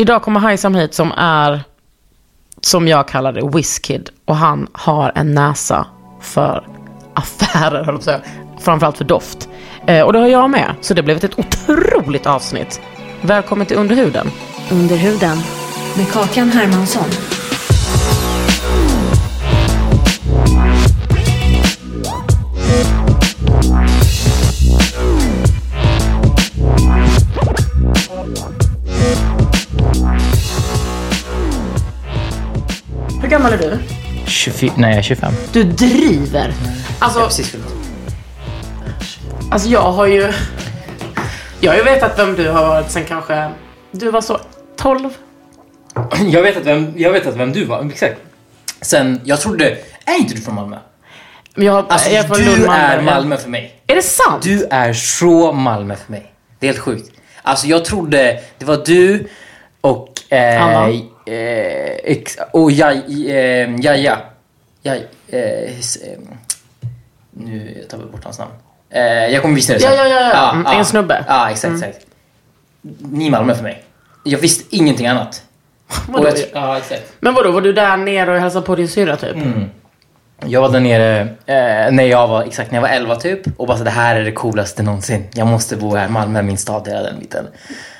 [0.00, 1.60] Idag kommer Hajsam hit som är,
[2.60, 4.10] som jag kallar det, Whiskid.
[4.24, 5.86] Och han har en näsa
[6.20, 6.68] för
[7.14, 8.20] affärer, höll jag på att säga.
[8.60, 9.48] Framförallt för doft.
[9.86, 12.80] Eh, och det har jag med, så det blev ett otroligt avsnitt.
[13.20, 14.30] Välkommen till Underhuden.
[14.70, 15.36] Under huden
[15.96, 17.04] med Kakan Hermansson.
[33.30, 33.78] Hur gammal är du?
[34.26, 35.32] 24, nej, jag är 25.
[35.52, 36.52] Du driver!
[36.98, 37.64] Alltså, Precis fyllt.
[39.50, 40.32] alltså jag har ju...
[41.60, 43.50] Jag har ju vetat vem du har varit sen kanske...
[43.92, 44.40] Du var så
[44.76, 45.10] 12?
[46.30, 48.20] Jag vet att vem, jag vet att vem du var, exakt.
[48.80, 50.76] Sen, jag trodde, är inte du från Malmö?
[51.54, 52.82] Jag, Alltså, jag är från du Lund, Malmö.
[52.84, 53.80] är Malmö för mig.
[53.86, 54.42] Är det sant?
[54.42, 56.32] Du är så Malmö för mig.
[56.58, 57.10] Det är helt sjukt.
[57.42, 59.28] Alltså jag trodde det var du
[59.80, 60.32] och...
[60.32, 61.00] Eh, Anna.
[61.30, 64.18] Eh, ex, och Jaj, eh, Jaja.
[64.82, 66.18] Jaj, eh, s- eh,
[67.30, 68.50] nu tar vi bort hans namn.
[68.90, 69.92] Eh, jag kommer visa det sen.
[69.94, 70.52] Ja, ja, ja, ja.
[70.52, 71.14] Mm, en snubbe.
[71.14, 71.24] Mm.
[71.28, 72.06] Ja, exakt, exakt.
[73.12, 73.84] Ni Malmö för mig.
[74.24, 75.42] Jag visste ingenting annat.
[76.08, 76.28] Vadå?
[76.28, 77.12] Jag, ja, exakt.
[77.20, 79.36] Men vadå, var du där nere och hälsade på din syrra typ?
[80.46, 83.66] Jag var där nere eh, när jag var exakt när jag var 11 typ och
[83.66, 85.24] bara så det här är det coolaste någonsin.
[85.34, 86.08] Jag måste bo här.
[86.08, 87.46] Malmö min stad, hela den biten.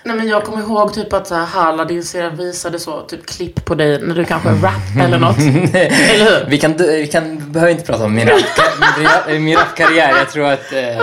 [0.04, 3.74] Nej men jag kommer ihåg typ att Halla, din syrra, visade så typ klipp på
[3.74, 5.38] dig när du kanske rap eller något.
[5.38, 6.50] eller hur?
[6.50, 8.40] Vi kan, vi kan behöver inte prata om min rap,
[9.40, 10.18] min, rapkarriär.
[10.18, 10.98] Jag tror att, eh,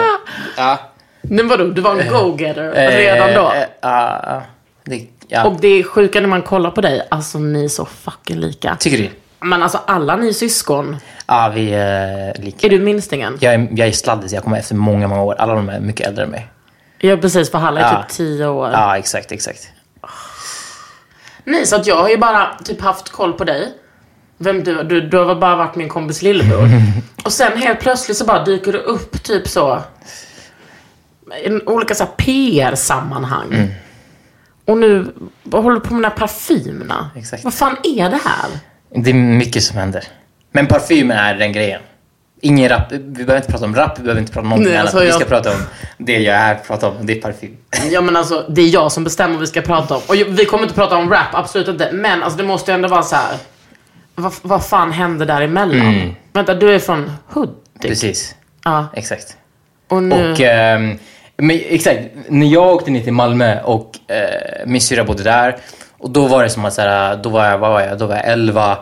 [0.58, 0.80] ja.
[1.22, 3.52] Men vadå, du var en go-getter redan då?
[3.52, 4.44] Eh, eh, Ja,
[5.28, 5.48] ja.
[5.48, 8.76] Och det är sjuka när man kollar på dig, alltså ni är så fucking lika.
[8.80, 9.10] Tycker du?
[9.40, 10.98] Men alltså alla ni syskon,
[11.28, 12.68] Ja, vi är lika.
[12.68, 13.38] är du minstingen?
[13.42, 15.36] Jag är, jag är sladdis, jag kommer efter många, många år.
[15.36, 16.48] Alla de är mycket äldre än mig.
[17.00, 18.02] Ja precis, för Halla är Ja.
[18.04, 18.70] typ 10 år.
[18.72, 19.68] Ja, exakt, exakt.
[21.44, 23.74] Nej, så att jag har ju bara typ haft koll på dig.
[24.38, 26.70] Vem du, du, du har bara varit min kompis lillebror.
[27.26, 29.82] Och sen helt plötsligt så bara dyker du upp typ så.
[31.46, 33.48] I olika så PR-sammanhang.
[33.54, 33.68] Mm.
[34.66, 35.14] Och nu
[35.44, 37.10] vad håller du på med de här parfymerna.
[37.16, 37.44] Exakt.
[37.44, 38.50] Vad fan är det här?
[39.04, 40.04] Det är mycket som händer.
[40.58, 41.82] Men parfym är den grejen.
[42.42, 42.92] Ingen rap.
[42.92, 44.86] Vi behöver inte prata om rap, vi behöver inte prata om någonting Nej, annat.
[44.94, 45.58] alltså, Vi jag- ska prata om
[45.98, 46.96] det jag är här prata om.
[47.02, 47.58] Det är parfym.
[47.92, 50.02] Ja men alltså, det är jag som bestämmer vad vi ska prata om.
[50.08, 51.90] Och vi kommer inte prata om rap, absolut inte.
[51.92, 53.36] Men alltså det måste ju ändå vara så här.
[54.16, 56.16] Vad, vad fan hände däremellan?
[56.34, 57.56] Vänta, du är från Hudik?
[57.82, 58.36] Precis.
[58.64, 58.86] Ja.
[58.94, 59.38] Exakt.
[59.88, 60.32] Och nu...
[60.32, 61.00] Och ehm,
[61.38, 65.56] men, exakt, när jag åkte ner till Malmö och eh, min syrra bodde där.
[65.98, 68.06] Och då var det som att, så här, då var jag, vad var jag, då
[68.06, 68.78] var jag 11.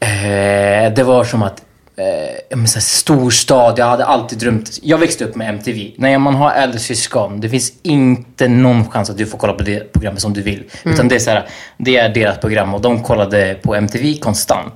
[0.00, 1.62] Eh, det var som att,
[2.50, 4.78] eh, så storstad, jag hade alltid drömt.
[4.82, 5.92] Jag växte upp med MTV.
[5.96, 9.62] När man har äldre syskon, det finns inte någon chans att du får kolla på
[9.62, 10.64] det programmet som du vill.
[10.84, 14.74] Utan det är, så här, det är deras program och de kollade på MTV konstant.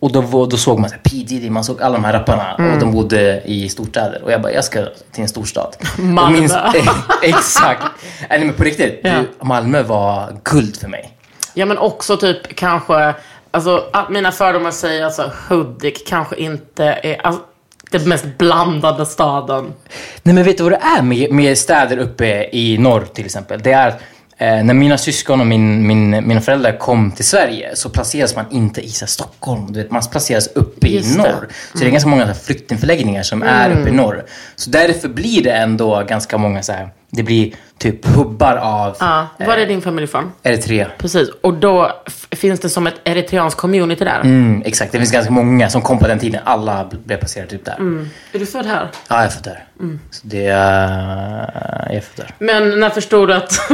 [0.00, 2.72] Och då, då såg man så här, P Diddy, man såg alla de här rapparna
[2.72, 4.22] och de bodde i storstäder.
[4.24, 5.76] Och jag bara, jag ska till en storstad.
[5.98, 6.38] Malmö.
[6.38, 6.56] Minst-
[7.22, 7.82] exakt.
[8.30, 9.22] Nej men på riktigt, Ja.
[9.42, 11.10] Malmö var guld för mig.
[11.54, 13.14] Ja men också typ kanske,
[13.58, 17.42] alltså att mina fördomar säger alltså Hudik kanske inte är alltså,
[17.90, 19.72] den mest blandade staden.
[20.22, 23.60] Nej men vet du vad det är med, med städer uppe i norr till exempel?
[23.62, 23.88] Det är
[24.36, 28.44] eh, när mina syskon och min, min, mina föräldrar kom till Sverige så placeras man
[28.50, 29.72] inte i så här, Stockholm.
[29.72, 31.22] Du vet, man placeras uppe Just i det.
[31.22, 31.48] norr.
[31.72, 34.24] Så det är ganska många så här, flyktingförläggningar som är uppe i norr.
[34.56, 39.26] Så därför blir det ändå ganska många så här, det blir typ hubbar av Ja,
[39.38, 40.32] var är din familj ifrån?
[40.42, 40.88] Eritrea.
[40.98, 44.20] Precis, och då finns det som ett eritreanskt community där.
[44.20, 46.40] Mm, exakt, det finns ganska många som kom på den tiden.
[46.44, 47.76] Alla blev placerade typ där.
[48.32, 48.90] Är du född här?
[49.08, 49.64] Ja, jag är född där.
[50.10, 51.86] Så det är...
[51.86, 52.34] jag är född där.
[52.38, 53.58] Men när förstod du att...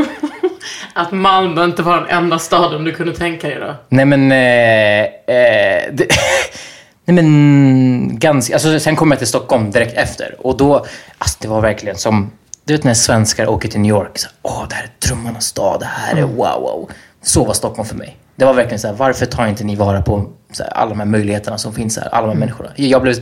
[0.92, 3.74] Att Malmö inte var den enda staden du kunde tänka dig då?
[3.88, 4.32] Nej men...
[4.32, 5.02] Eh,
[5.36, 6.06] eh, det,
[7.04, 8.54] nej men ganska...
[8.54, 10.34] Alltså, sen kom jag till Stockholm direkt efter.
[10.38, 10.86] Och då...
[11.18, 12.30] Alltså, det var verkligen som...
[12.64, 14.18] Du vet när svenskar åker till New York.
[14.18, 15.80] Så, Åh, det här är drömmarnas stad.
[15.80, 16.90] Det här är wow, wow.
[17.22, 18.16] Så var Stockholm för mig.
[18.36, 20.98] Det var verkligen så här, varför tar inte ni vara på så här, alla de
[20.98, 22.08] här möjligheterna som finns här?
[22.14, 22.70] Alla de här människorna.
[22.76, 23.14] Jag blev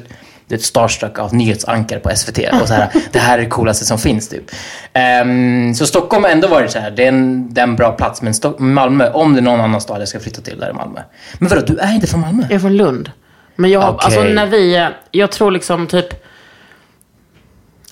[0.51, 2.39] ett starstruck av nyhetsankare på SVT.
[2.63, 4.45] Och så här, det här är det coolaste som finns typ.
[4.93, 7.93] Ehm, så Stockholm har ändå varit så här, det är en, det är en bra
[7.93, 8.23] plats.
[8.23, 10.73] Men Stock- Malmö, om det är någon annan stad jag ska flytta till, där är
[10.73, 11.01] Malmö.
[11.39, 12.43] Men vadå, du är inte från Malmö?
[12.43, 13.11] Jag är från Lund.
[13.57, 13.99] Men jag, Okej.
[14.05, 16.07] alltså när vi, jag tror liksom typ,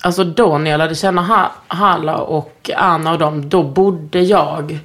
[0.01, 4.79] alltså då när jag lärde känna ha, Halla och Anna och dem, då bodde jag,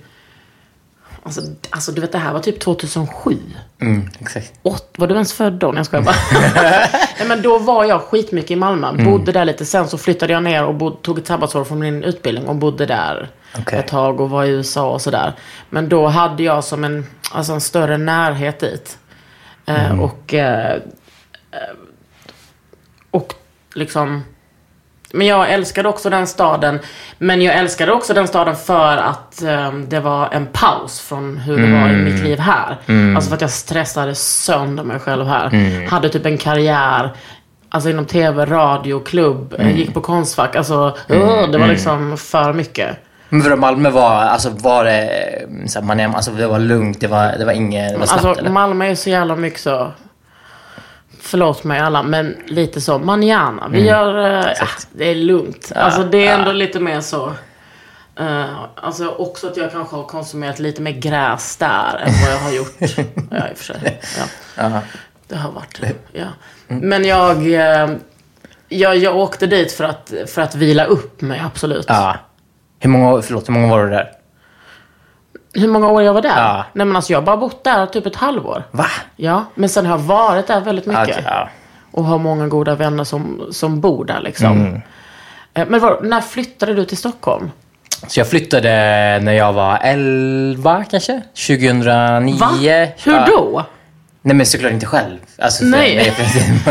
[1.23, 1.41] alltså,
[1.71, 3.39] alltså du vet det här var typ 2007.
[3.81, 4.53] Mm, exakt.
[4.63, 5.67] Åt, var du ens född då?
[5.67, 6.15] Nej, jag skojar bara.
[7.19, 8.89] Nej, men då var jag skitmycket i Malmö.
[8.89, 9.05] Mm.
[9.05, 9.65] Bodde där lite.
[9.65, 12.87] Sen så flyttade jag ner och bod, tog ett sabbatsår från min utbildning och bodde
[12.87, 13.79] där Okej.
[13.79, 15.33] ett tag och var i USA och sådär.
[15.71, 18.99] Men då hade jag som en, alltså en större närhet dit.
[19.67, 20.01] Eh, Mm.
[20.01, 20.73] och, eh,
[21.51, 21.77] eh,
[23.11, 23.35] och
[23.75, 24.25] liksom...
[25.13, 26.79] Men jag älskade också den staden.
[27.19, 31.57] Men jag älskade också den staden för att eh, det var en paus från hur
[31.57, 32.77] det var i mitt liv här.
[33.17, 35.51] Alltså för att jag stressade sönder mig själv här.
[35.91, 37.13] Hade typ en karriär.
[37.69, 40.57] Alltså inom tv, radio, klubb, eh, gick på Konstfack.
[40.57, 42.97] Alltså, uh, det var liksom för mycket.
[43.29, 46.59] Men vadå, Malmö var, alltså var det, eh, så här, man, är- alltså, det var
[46.59, 48.51] lugnt, det var, det var inget, det var snabbt Alltså eller?
[48.51, 49.93] Malmö är så jävla mycket så.
[51.27, 53.69] Förlåt mig alla, men lite så manjana.
[53.69, 55.73] Vi gör, uh, ja, det är lugnt.
[55.75, 57.27] alltså det är ändå lite mer så.
[58.21, 62.39] Uh, alltså också att jag kanske har konsumerat lite mer gräs där än vad jag
[62.39, 62.77] har gjort.
[63.31, 64.01] ja, i och för sig.
[64.57, 64.81] Ja.
[65.29, 65.81] Det har varit.
[66.13, 66.27] Ja.
[66.69, 67.91] Men jag, eh,
[68.69, 71.87] jag, jag åkte dit för att, för att vila upp mig, absolut.
[71.89, 72.17] Ja.
[72.79, 74.13] Hur många, förlåt, hur många var du där?
[75.61, 76.37] Hur många år jag var där?
[76.37, 76.65] Ja.
[76.73, 78.63] Nej men alltså jag har bara bott där typ ett halvår.
[78.71, 78.87] Va?
[79.17, 81.03] Ja, men sen har jag varit där väldigt mycket.
[81.09, 81.49] Okej, ja.
[81.93, 84.53] Och har många goda vänner som, som bor där liksom.
[84.53, 84.83] Mm.
[85.55, 87.51] Eh, Men vad, när flyttade du till Stockholm?
[88.09, 88.71] Så jag flyttade
[89.23, 91.23] när jag var 11 kanske?
[91.47, 92.37] 2009.
[92.39, 92.49] Va?
[93.05, 93.65] Hur då?
[94.23, 95.17] Nej men såklart inte själv.
[95.39, 96.15] Alltså, Nej.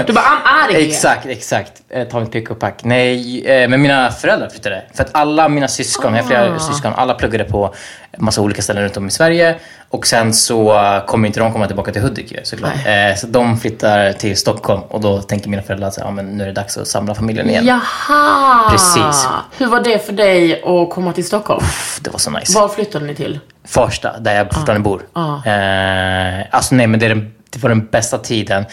[0.07, 0.85] Du bara, I'm here.
[0.85, 1.71] Exakt, exakt.
[1.89, 2.83] Eh, Ta mitt pick och pack.
[2.83, 4.83] Nej, eh, men mina föräldrar flyttade.
[4.93, 6.43] För att alla mina syskon, jag har Ah.
[6.43, 7.73] flera syskon, alla pluggade på
[8.17, 9.55] massa olika ställen runt om i Sverige.
[9.89, 12.73] Och sen så eh, kommer inte de komma tillbaka till Hudik såklart.
[12.85, 16.43] Eh, Så de flyttar till Stockholm och då tänker mina föräldrar att ja, men nu
[16.43, 17.65] är det dags att samla familjen igen.
[17.65, 18.69] Jaha!
[18.71, 19.27] Precis.
[19.57, 21.59] Hur var det för dig att komma till Stockholm?
[21.59, 22.59] Pff, Det var så nice.
[22.59, 23.39] Var flyttade ni till?
[23.67, 25.01] Farsta, där jag fortfarande bor.
[25.15, 28.65] Eh, alltså nej, men det, den, det var den bästa tiden.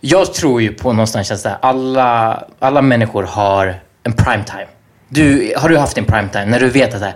[0.00, 4.66] Jag tror ju på någonstans att alla, alla människor har en prime time.
[5.08, 7.14] Du, har du haft en prime time när du vet att här,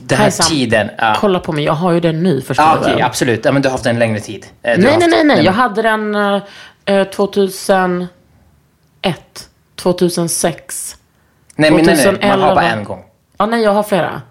[0.00, 0.46] den här Hejsan.
[0.46, 0.90] tiden...
[0.98, 3.02] Ja, Kolla på mig, jag har ju det nu förstår ah, du väl?
[3.02, 3.44] absolut.
[3.44, 4.46] Ja, men du har haft en längre tid.
[4.62, 5.44] Eh, du Nej, nej, nej, nej.
[5.44, 6.14] Jag hade den
[6.84, 8.08] eh, 2001,
[9.76, 10.96] 2006.
[11.56, 12.46] nej, men, nej, nej, man 2011.
[12.46, 13.04] har bara en gång.
[13.38, 14.22] Ja, nej, jag har flera.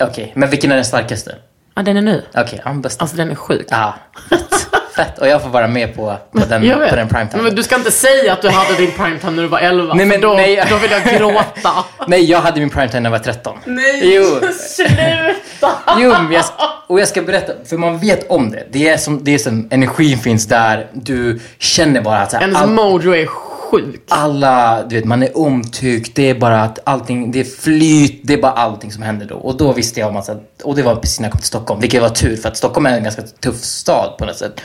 [0.00, 1.34] Okej, men vilken är den starkaste?
[1.74, 2.24] Ja, den är nu.
[2.34, 3.02] Okej, ja, bästa.
[3.02, 3.66] Alltså den är sjuk.
[3.70, 3.94] Ja,
[4.28, 4.65] fett.
[4.96, 5.18] fett.
[5.18, 7.42] Och jag får vara med på, på den, på den prime time.
[7.42, 9.94] Men du ska inte säga att du hade din primetime när du var 11.
[9.94, 10.64] Nej, men då, nej.
[10.70, 11.70] då vill jag gråta.
[12.06, 13.58] Nej, jag hade min prime time när jag var 13.
[13.64, 14.24] Nej, Jo.
[14.52, 15.70] sluta!
[15.98, 16.44] Jo, jag,
[16.86, 18.66] och jag ska berätta, för man vet om det.
[18.70, 20.86] Det är som, det är som energin finns där.
[20.92, 23.26] Du känner bara att så här, Ens all, mojo är
[23.70, 24.02] sjuk.
[24.08, 26.14] alla, du vet, man är omtyckt.
[26.14, 28.20] Det är bara att allting, det är flyt.
[28.24, 29.34] Det är bara allting som händer då.
[29.34, 30.30] Och då visste jag om att,
[30.62, 31.80] och det var precis när jag kom till Stockholm.
[31.80, 34.60] Vilket var tur, för att Stockholm är en ganska tuff stad på något sätt.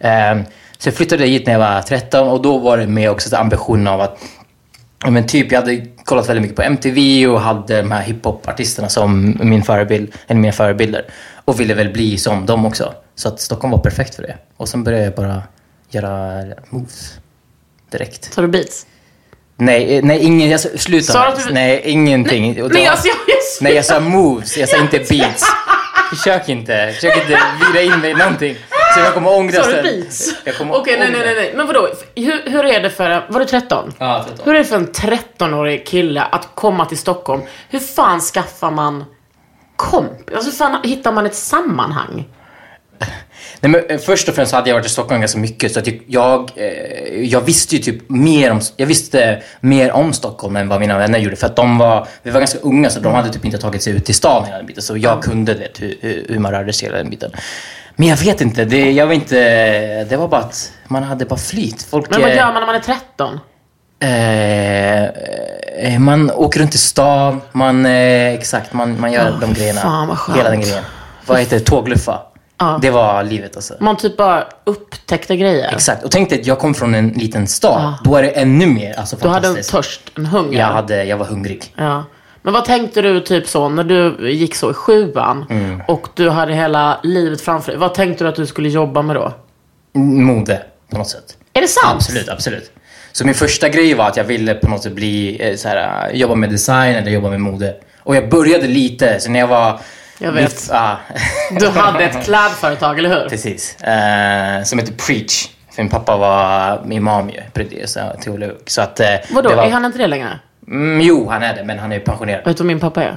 [0.00, 0.42] Ehm,
[0.78, 3.86] så jag flyttade hit när jag var 13 och då var det med också ambitionen
[3.86, 4.18] av att
[5.08, 9.38] men typ, jag hade kollat väldigt mycket på MTV och hade de här hiphopartisterna som
[9.42, 11.04] min förebild, eller mina förebilder.
[11.44, 12.94] Och ville väl bli som dem också.
[13.14, 14.36] Så att Stockholm var perfekt för det.
[14.56, 15.42] Och sen började jag bara
[15.90, 17.18] göra moves
[17.90, 18.32] direkt.
[18.34, 18.86] Tar du beats?
[19.56, 21.12] Nej, eh, nej, ingen, jag, sluta.
[21.12, 22.68] Sa du att du- Nej, ingenting.
[22.72, 23.64] Nej, alltså jag är så...
[23.64, 25.44] nej, jag sa moves, jag sa inte beats.
[26.10, 27.40] Försök inte, försök inte
[27.72, 28.56] vira in mig i någonting.
[28.94, 29.82] Så jag kommer ångra Sa du sen.
[29.82, 30.34] beats?
[30.44, 31.18] Jag Okej, nej, ångra.
[31.18, 31.52] nej, nej, nej.
[31.56, 31.88] Men vadå?
[32.14, 33.26] Hur, hur är det för...
[33.28, 33.92] Var du 13?
[33.98, 34.44] Ja, 13.
[34.46, 37.42] Hur är det för en 13-årig kille att komma till Stockholm?
[37.68, 39.04] Hur fan skaffar man
[39.76, 40.34] komp?
[40.34, 42.24] Alltså hur fan hittar man ett sammanhang?
[43.60, 45.78] Nej, men, eh, först och främst så hade jag varit i Stockholm ganska mycket så
[45.80, 50.56] att jag, jag, eh, jag visste ju typ mer om, jag visste mer om Stockholm
[50.56, 53.14] än vad mina vänner gjorde för att de var, vi var ganska unga så de
[53.14, 55.82] hade typ inte tagit sig ut till stan hela den biten så jag kunde vet,
[55.82, 57.32] hur, hur, man rörde sig hela den biten.
[57.96, 61.38] Men jag vet inte, det, jag var inte, det var bara att man hade bara
[61.38, 61.82] flyt.
[61.82, 63.40] Folk, Men vad eh, gör man när man är 13?
[64.02, 69.80] Eh, Man åker runt i stan, man, eh, exakt, man, man gör de grejerna.
[69.80, 70.38] fan vad skönt.
[70.38, 70.84] Hela den grejen.
[71.26, 71.64] Vad heter det?
[71.64, 72.20] Tågluffa.
[72.60, 72.78] Ja.
[72.82, 73.74] Det var livet alltså.
[73.80, 75.72] Man typ bara upptäckte grejer.
[75.74, 76.04] Exakt.
[76.04, 77.94] Och tänk dig att jag kom från en liten stad.
[78.04, 80.58] Då är det ännu mer alltså, Du hade en törst, en hunger.
[80.58, 81.74] jag, hade, jag var hungrig.
[81.76, 82.04] Ja.
[82.42, 85.80] Men vad tänkte du typ så när du gick så i sjuan Mm.
[85.88, 87.78] och du hade hela livet framför dig?
[87.80, 89.32] Vad tänkte du att du skulle jobba med då?
[89.92, 91.36] Mode, på något sätt.
[91.52, 91.94] Är det sant?
[91.96, 92.70] Absolut, absolut.
[93.12, 96.10] Så min första grej var att jag ville på något sätt bli, eh, så här,
[96.12, 97.74] jobba med design eller jobba med mode.
[98.02, 99.80] Och jag började lite, så när jag var...
[100.22, 100.68] Jag vet.
[100.72, 100.96] Ja,
[101.60, 103.28] Du hade ett klädföretag, eller hur?
[103.28, 103.82] precis.
[103.82, 105.48] Eh, som heter Preach.
[105.70, 107.40] För min pappa var imam ju,
[107.96, 108.50] ja, teolog.
[108.66, 109.00] Så att...
[109.00, 110.38] eh, Vadå, var, är han inte det längre?
[110.68, 112.44] mm, jo, han är det, men han är pensionerad.
[112.44, 113.16] Vet du vad min pappa är?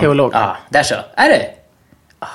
[0.00, 0.30] Teolog.
[0.34, 0.94] Ja, där så.
[1.14, 1.46] Är det?
[2.18, 2.26] Ah,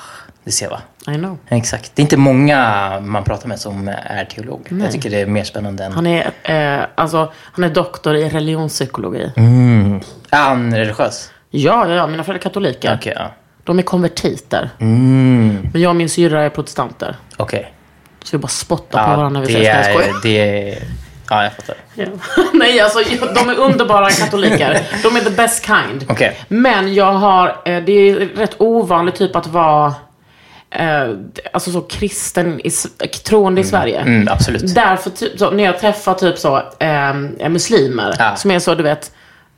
[0.44, 0.82] det ser va?
[1.08, 1.38] I know.
[1.50, 1.92] Exakt.
[1.96, 4.68] Det är inte många man pratar med som är teolog.
[4.82, 5.92] Jag tycker det är mer spännande än...
[5.92, 9.32] Han är, eh, alltså, han är doktor i religionspsykologi.
[9.38, 10.02] Mm.
[10.32, 11.32] Är han religiös?
[11.50, 12.96] Ja, ja, ja, mina föräldrar är katoliker.
[13.00, 13.32] Okej, ja.
[13.64, 14.70] De är konvertiter.
[14.80, 15.70] Mm.
[15.74, 17.16] Men jag och min syrra är protestanter.
[17.38, 17.74] Okej.
[18.24, 19.88] Så vi bara spottar på Ja, varandra när vi ses.
[19.88, 20.22] Är...
[20.24, 20.84] Det är...
[21.30, 21.76] Ja, jag fattar.
[21.96, 22.06] Ja.
[22.54, 23.00] Nej, alltså
[23.36, 24.82] de är underbara katoliker.
[25.04, 26.06] De är the best kind.
[26.10, 26.38] Okej.
[26.48, 29.94] Men jag har, eh, det är rätt ovanligt typ att vara
[30.72, 31.10] eh,
[31.54, 32.70] alltså så kristen, i,
[33.10, 34.00] troende i Sverige.
[34.00, 34.76] Mm, absolut.
[34.76, 38.36] Därför typ, så, när jag träffar typ så eh, muslimer Ja.
[38.36, 39.12] som är så du vet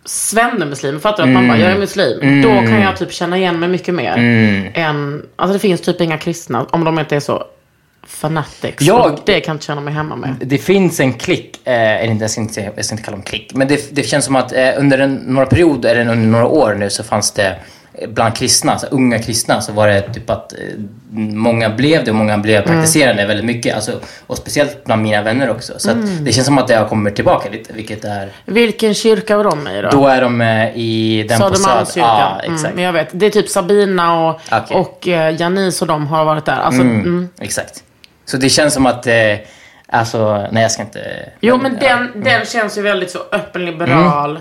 [0.06, 1.30] Svennemuslimer, fattar du?
[1.30, 2.42] Att man bara, jag är muslim.
[2.42, 4.18] Då kan jag typ känna igen mig mycket mer.
[4.74, 7.44] Än, alltså det finns typ inga kristna, om de inte är så
[8.08, 8.82] fanatics.
[8.82, 10.36] Jag- det kan jag inte känna mig hemma med.
[10.42, 13.24] Det finns en klick, eh, eller inte, jag ska inte, jag ska inte kalla dem
[13.24, 16.48] klick, men det, det känns som att eh, under en, några perioder, eller under några
[16.48, 17.56] år nu, så fanns det
[18.08, 20.60] bland kristna, alltså unga kristna, så var det typ att eh,
[21.14, 23.76] många blev det och många blev praktiserande väldigt mycket.
[23.76, 25.74] Alltså, och speciellt bland mina vänner också.
[25.78, 28.30] Så att det känns som att det har kommit tillbaka lite, vilket är...
[28.46, 29.90] Vilken kyrka var de i då?
[29.90, 31.88] Då är de eh, i den på Söder.
[31.96, 32.76] Ja, mm, exakt.
[32.76, 34.78] men jag vet, det är typ Sabina och, Okej.
[34.78, 36.58] och eh, Janice och de har varit där.
[36.58, 37.30] Alltså, mm.
[37.40, 37.84] Exakt.
[38.26, 39.14] Så det känns som att, eh,
[39.88, 41.30] alltså, nej jag ska inte...
[41.40, 44.40] Jo men den, den känns ju väldigt så öppen, liberal.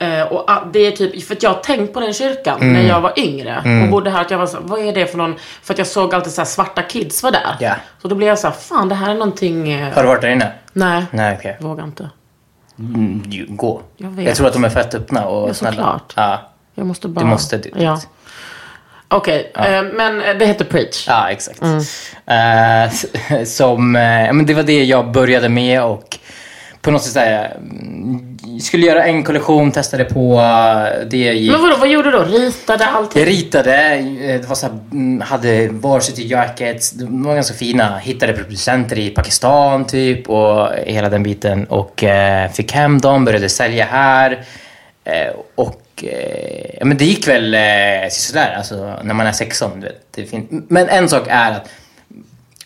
[0.00, 2.82] Eh, och ah, det är typ, för att jag har tänkt på den kyrkan när
[2.82, 4.20] jag var yngre och bodde här.
[4.20, 6.40] Att jag var så, vad är det för någon, för att jag såg alltid så
[6.40, 7.56] här, svarta kids var där.
[7.60, 7.74] Ja.
[8.02, 10.20] Så då blev jag så här, fan det här är någonting, eh, Har du varit
[10.22, 10.52] där inne?
[10.72, 11.56] nej, Nej, okej.
[11.60, 12.10] vågar inte.
[12.78, 13.82] Mm, gå.
[13.96, 14.26] Jag vet.
[14.26, 15.76] Jag tror att de är fett öppna och Ja, snälla.
[15.76, 16.12] såklart.
[16.16, 16.40] Ja,
[16.74, 17.20] Jag måste bara...
[17.20, 17.74] Du måste dit.
[17.76, 18.00] Ja.
[19.08, 21.04] Okej, eh, men eh, det heter Preach.
[21.08, 21.62] ja exakt.
[22.26, 23.06] Eh, s-
[23.56, 26.18] som, ja, men det var det jag började med och
[26.82, 31.16] på något sätt där, mm, skulle göra en kollektion, testade på eh, det.
[31.16, 31.52] Gick.
[31.52, 32.24] Men vadå, vad gjorde du då?
[32.24, 33.22] Ritade allting?
[33.22, 37.98] Jag ritade, eh, det var så här, mm, hade varsity jackets, de var ganska fina.
[37.98, 41.64] Hittade producenter i Pakistan typ och hela den biten.
[41.64, 44.44] Och eh, fick hem dem, började sälja här.
[45.04, 49.80] Eh, och eh, men det gick väl eh, sådär, alltså när man är 16.
[49.80, 50.50] Du vet, det är fint.
[50.50, 51.68] Men en sak är att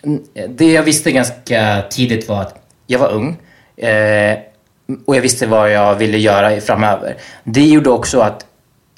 [0.03, 2.55] mm, det jag visste ganska tidigt var att
[2.87, 3.37] jag var ung.
[3.77, 4.39] Eh,
[5.07, 7.17] och jag visste vad jag ville göra framöver.
[7.45, 8.47] Det gjorde också att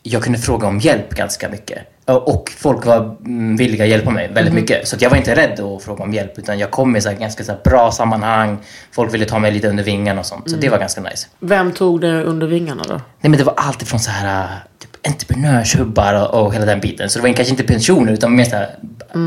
[0.03, 1.79] jag kunde fråga om hjälp ganska mycket.
[2.05, 4.89] Och folk var mm, villiga att hjälpa mig väldigt mycket.
[4.89, 6.39] Så jag var inte rädd att fråga om hjälp.
[6.39, 8.59] Utan jag kom i så ganska så bra sammanhang.
[8.93, 10.51] Folk ville ta mig lite under vingarna och sånt.
[10.51, 11.27] Så det var ganska nice.
[11.41, 12.95] Vem tog det under vingarna då?
[12.95, 17.11] Nej men det var alltid från så här typ entreprenörshubbar och, och hela den biten.
[17.11, 18.77] Så det var kanske inte pensioner utan mer så här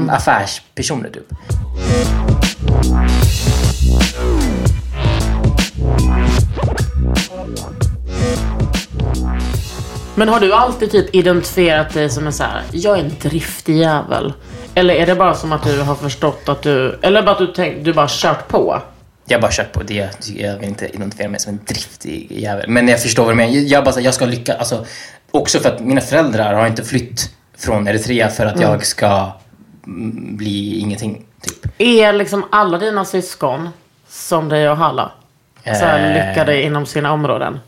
[0.09, 1.27] affärspersoner typ.
[10.19, 13.77] Men har du alltid typ identifierat dig som en så här, jag är en driftig
[13.77, 14.33] jävel?
[14.75, 17.47] Eller är det bara som att du har förstått att du, eller bara att du
[17.47, 18.81] tänkt, du bara kört på?
[19.25, 20.09] Jag har bara kört på det.
[20.35, 22.69] Jag vill inte identifiera mig som en driftig jävel.
[22.69, 23.53] Men jag förstår vad du menar.
[23.53, 24.57] Jag bara jag ska lyckas.
[24.57, 24.85] Alltså,
[25.31, 29.31] också för att mina föräldrar har inte flytt från Eritrea för att jag ska
[29.87, 31.25] mm, bli ingenting.
[31.41, 31.71] Typ.
[31.77, 33.69] Är liksom alla dina syskon
[34.09, 35.11] som dig och Halla?
[35.63, 36.27] Så här, Eh.
[36.29, 37.59] lyckade inom sina områden?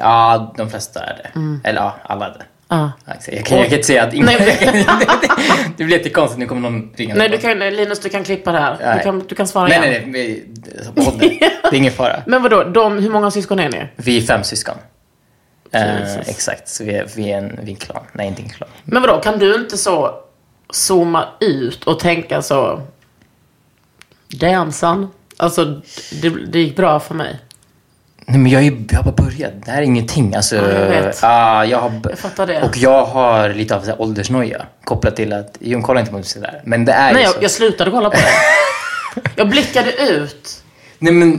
[0.00, 1.68] Ja, de flesta är det.
[1.68, 2.44] Eller ja, alla är det.
[3.04, 4.26] Axel, Jag kan, jag kan inte säga att ingen...
[4.26, 4.86] Nej.
[5.76, 6.38] det blir jättekonstigt.
[6.38, 7.14] Nu kommer någon ringa.
[7.14, 8.76] Nej, du kan, Linus, du kan klippa det här.
[8.78, 9.02] Du Nej.
[9.04, 9.90] kan, du kan svara nej, igen.
[9.90, 10.44] nej, nej.
[10.94, 11.44] vi- Håll det.
[11.44, 12.22] Är ingen fara.
[12.26, 13.86] Men vadå, de, hur många syskon är ni?
[13.96, 14.74] Vi är fem syskon.
[15.72, 18.02] Eh, exakt, så vi är, vi är en, vi är en klan.
[18.12, 18.70] Nej, inte en klan.
[18.84, 20.14] Men vadå, kan du inte så
[20.70, 22.82] zooma ut och tänka så...
[24.28, 25.08] Damn son.
[25.36, 25.64] Alltså,
[26.22, 27.38] det, det gick bra för mig.
[28.30, 29.52] Nej, men jag, är, jag har bara börjat.
[29.64, 30.34] Det här är ingenting.
[30.34, 31.18] Alltså, Ja, jag vet.
[31.22, 32.62] ah, jag, har, Jag fattar det.
[32.62, 35.56] Och jag har lite av så här åldersnoja kopplat till att...
[35.60, 36.60] Jon kollar inte på mig sådär.
[36.64, 37.38] Men det är Nej, ju jag, så.
[37.42, 38.22] jag slutade kolla på det.
[39.36, 40.62] Jag blickade ut.
[40.98, 41.30] Nej, men...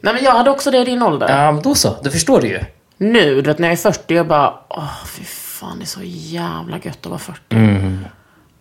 [0.00, 1.28] Nej, men jag hade också det i din ålder.
[1.28, 1.96] Ja, men då så.
[2.02, 2.60] Då förstår du ju.
[2.96, 6.00] nu, du vet när jag är 40, jag bara, åh fy fan det är så
[6.02, 7.40] jävla gött att vara 40.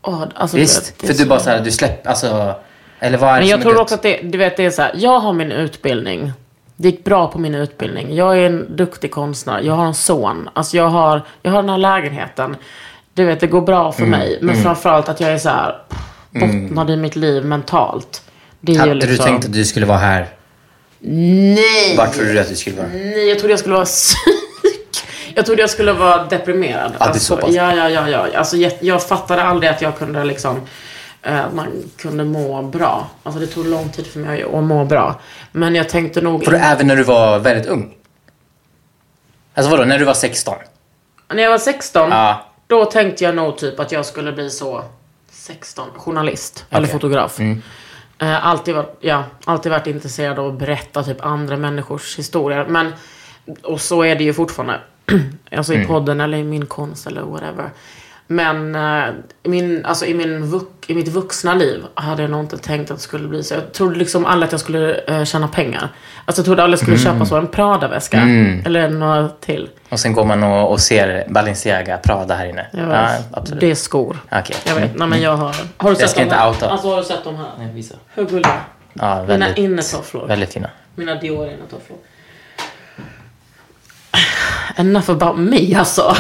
[0.01, 2.55] Åh, alltså, Visst, vet, är för du bara såhär, du släpper, alltså...
[3.00, 3.82] Eller vad är det Men jag som är tror gött?
[3.82, 6.32] också att det, du vet, det är så här, jag har min utbildning.
[6.77, 8.15] Det gick bra på min utbildning.
[8.15, 9.62] Jag är en duktig konstnär.
[9.62, 10.50] Jag har en son.
[10.53, 12.55] Alltså jag har, jag har den här lägenheten.
[13.13, 14.39] Du vet, det går bra för Mm, mig.
[14.41, 15.75] Men framförallt att jag är så här
[16.32, 18.22] bottnad i mitt liv mentalt.
[18.60, 19.10] Det Hade liksom...
[19.10, 20.27] du tänkt att du skulle vara här?
[21.00, 21.96] Nej!
[21.98, 22.88] Vart trodde du att du skulle vara?
[22.88, 24.17] Nej, jag trodde jag skulle vara psyk.
[25.36, 26.94] Jag trodde jag skulle vara deprimerad.
[27.00, 27.53] Ja, det är så pass.
[27.55, 28.27] ja, ja, ja, ja.
[28.36, 30.62] Alltså, jag, jag fattade aldrig att jag kunde liksom...
[31.25, 31.67] eh, man
[31.98, 33.08] kunde må bra.
[33.24, 35.20] Alltså det tog lång tid för mig att må bra.
[35.51, 36.46] Men jag tänkte nog...
[36.46, 37.94] För även när du var väldigt ung?
[39.53, 40.55] Alltså vadå, när du var 16?
[41.34, 42.46] När jag var 16, Ja.
[42.67, 44.84] då tänkte jag nog typ att jag skulle bli så...
[45.32, 46.65] 16, journalist.
[46.70, 46.94] Eller Okej.
[46.94, 47.39] fotograf.
[47.39, 52.65] Eh, alltid, varit, ja, alltid varit intresserad av att berätta typ andra människors historier.
[52.70, 52.94] Men,
[53.63, 54.79] och så är det ju fortfarande.
[55.51, 57.70] alltså i podden eller i min konst eller whatever.
[58.27, 59.13] Men eh,
[59.44, 62.91] i, min, alltså i, min vux, i mitt vuxna liv hade jag nog inte tänkt
[62.91, 63.53] att det skulle bli så.
[63.53, 65.89] Jag trodde liksom aldrig att jag skulle eh, tjäna pengar.
[66.25, 68.17] Alltså jag trodde aldrig jag skulle köpa så en Prada-väska.
[68.65, 69.70] Eller några till.
[69.89, 72.67] Och sen går man och, och ser Balenciaga, Prada här inne.
[72.72, 73.38] Jag Ja, vet.
[73.38, 73.62] absolut.
[73.62, 74.17] det är skor.
[74.32, 74.55] Okej.
[74.67, 74.96] Jag vet.
[74.96, 75.55] Nej men jag har...
[75.77, 76.50] Har du Jag ska sett dem inte här?
[76.50, 76.70] outa.
[76.70, 77.46] Alltså har du sett dem här?
[77.58, 77.96] Nej, visa.
[78.13, 78.62] Hur gulliga?
[78.94, 80.27] Ja, Mina väldigt, innetofflor.
[80.27, 80.70] väldigt fina.
[80.96, 81.98] Mina Dior innetofflor.
[84.75, 86.15] Enough about me alltså.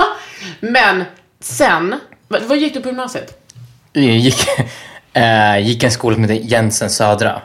[0.60, 1.04] Men
[1.40, 1.94] sen,
[2.28, 3.38] vad, gick du på gymnasiet?
[3.92, 4.46] Jag gick,
[5.12, 7.42] eh, gick en skola som heter Jensen Södra.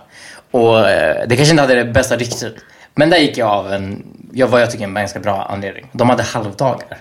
[0.52, 2.54] Och eh, det kanske inte hade det bästa ryktet.
[2.96, 5.86] Men där gick jag av en, jag vad jag tycker en ganska bra anledning.
[5.92, 6.98] De hade halvdagar.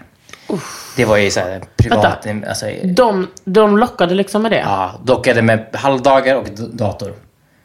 [0.96, 4.58] Det var ju såhär privat, alltså, De, de lockade liksom med det.
[4.58, 7.14] ja, dockade med halvdagar och dator.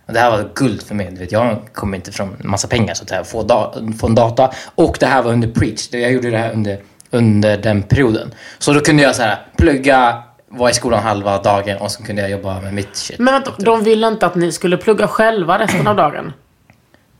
[0.05, 1.07] Det här var guld för mig.
[1.11, 4.51] Du vet, jag kommer inte från massa pengar så att får, da, få en data.
[4.75, 5.87] Och det här var under preach.
[5.91, 6.79] Jag gjorde det här under,
[7.11, 8.33] under den perioden.
[8.57, 12.21] Så då kunde jag så här, plugga, vara i skolan halva dagen och så kunde
[12.21, 13.19] jag jobba med mitt shit.
[13.19, 16.33] Men vänta, de ville inte att ni skulle plugga själva resten av dagen?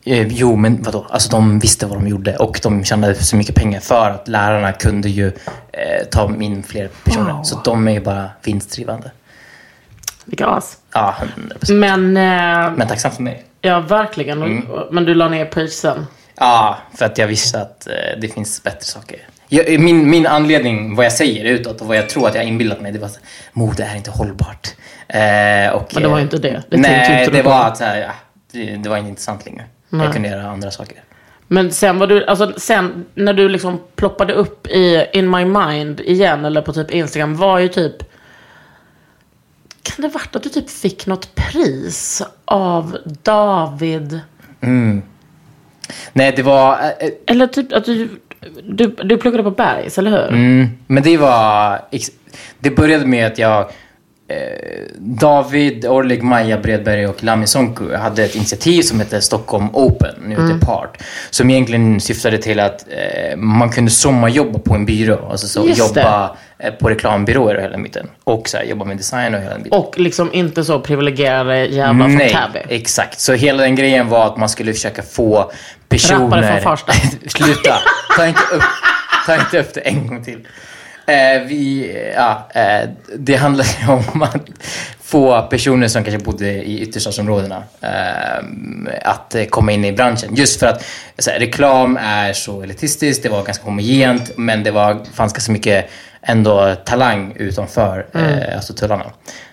[0.06, 1.06] Eh, jo, men vadå?
[1.10, 4.72] Alltså de visste vad de gjorde och de tjänade så mycket pengar för att lärarna
[4.74, 5.28] kunde ju
[5.72, 7.32] eh, ta in fler personer.
[7.32, 7.44] Wow.
[7.44, 9.12] Så de är ju bara vinstdrivande.
[10.26, 10.78] Vilka as.
[10.94, 11.16] Ja,
[11.62, 11.74] 100%.
[11.74, 13.46] Men, eh, Men tacksam för mig.
[13.62, 14.42] ja verkligen.
[14.44, 14.66] Mm.
[14.92, 16.08] Men du la ner page sen?
[16.36, 19.20] Ja, för att jag visste att eh, det finns bättre saker.
[19.48, 22.82] Jag, min, min anledning, vad jag säger utåt och vad jag tror att jag inbillat
[22.82, 23.20] mig, det var att
[23.54, 24.68] mode är inte hållbart.
[25.08, 26.64] Eh, och, Men det var eh, inte det.
[26.70, 28.12] Det nej, inte det var att här, ja,
[28.52, 29.64] det, det var inte intressant längre.
[29.90, 30.06] Nej.
[30.06, 31.04] Jag kunde göra andra saker.
[31.48, 36.00] Men sen var du, alltså sen när du liksom ploppade upp i In My Mind
[36.00, 38.04] igen eller på typ Instagram var ju typ
[39.82, 44.20] kan det varit att du typ fick något pris av David?
[46.14, 46.74] Nej, det var...
[46.74, 48.10] eh, Eller typ att du,
[48.64, 50.28] du, du pluggade på Bergs, eller hur?
[50.28, 51.82] Mm, men det var...
[52.60, 53.70] Det började med att jag...
[54.30, 54.38] Eh,
[55.00, 60.30] David, Orlik, Maja Bredberg och Lami Sonku hade ett initiativ som hette Stockholm Open, nu
[60.30, 60.60] heter Mm.
[60.60, 60.98] Part.
[61.30, 65.28] Som egentligen syftade till att eh, man kunde sommarjobba på en byrå.
[65.32, 66.00] Alltså så Just det.
[66.02, 68.10] jobba eh, på reklambyråer och hela den biten.
[68.24, 69.80] Och så här, jobba med design och hela den biten.
[69.80, 72.76] Och liksom inte så privilegierade jävlar från Nej, Täby.
[72.76, 73.20] exakt.
[73.20, 75.52] Så hela den grejen var att man skulle försöka få
[75.90, 76.20] personer...
[76.20, 76.94] Rappare från Farsta.
[77.28, 77.78] Sluta!
[78.18, 78.64] Ta inte, upp,
[79.26, 80.48] ta inte upp det en gång till.
[81.08, 84.36] Eh, vi, ja, eh, det handlar ju om att
[85.04, 90.36] få personer som kanske bodde i ytterstadsområdena eh, att eh, komma in i branschen.
[90.36, 90.86] Just för att
[91.28, 95.86] här, reklam är så elitistiskt, det var ganska homogent, men det var, fanns ganska mycket
[96.22, 99.06] ändå talang utanför eh, alltså tullarna.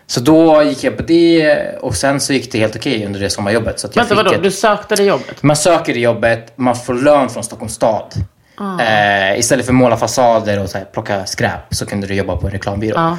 [0.07, 3.31] Så då gick jag på det och sen så gick det helt okej under det
[3.31, 3.81] sommarjobbet.
[3.81, 4.33] Så att jag Vänta, vadå?
[4.33, 5.43] ett- Du sökte det jobbet?
[5.43, 8.15] man söker det jobbet, man får lön från Stockholms stad.
[8.57, 8.81] Ah.
[8.83, 12.37] Eh, istället för att måla fasader och så här, plocka skräp så kunde du jobba
[12.37, 12.95] på en reklambyrå.
[12.97, 13.19] Ja.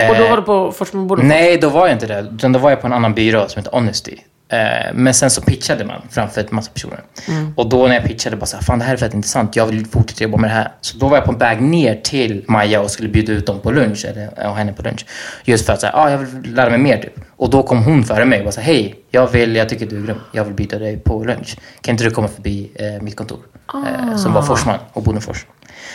[0.00, 1.28] Eh, Och då var du på Forsman Bodens?
[1.28, 2.26] Nej, då var jag inte det.
[2.34, 4.16] Utan då var jag på en annan byrå som heter Honesty.
[4.50, 7.00] Eh, men sen så pitchade man framför ett massa personer.
[7.28, 7.52] Mm.
[7.56, 9.66] Och då när jag pitchade bara så här, fan det här är fett intressant, jag
[9.66, 10.72] vill fortsätta jobba med det här.
[10.80, 13.60] Så då var jag på en väg ner till Maja och skulle bjuda ut dem
[13.60, 15.06] på lunch, eller ja, henne på lunch.
[15.44, 17.20] Just för att säga, ah, jag vill lära mig mer typ.
[17.36, 19.86] Och då kom hon före mig och bara så här, hej, jag vill, jag tycker
[19.86, 21.56] du är grym, jag vill bjuda dig på lunch.
[21.80, 23.38] Kan inte du komma förbi eh, mitt kontor?
[23.74, 24.34] Eh, som Ah.
[24.34, 25.46] var Forsman och Bodenfors.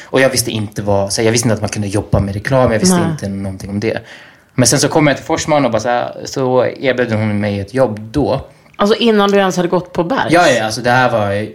[0.05, 2.33] Och jag visste inte vad, så här, jag visste inte att man kunde jobba med
[2.33, 3.11] reklam, jag visste Nej.
[3.11, 3.99] inte någonting om det.
[4.55, 7.59] Men sen så kom jag till Forsman och bara så, här, så erbjöd hon mig
[7.59, 8.41] ett jobb då.
[8.75, 10.33] Alltså innan du ens hade gått på Bergs?
[10.33, 11.47] Ja, ja, alltså det här var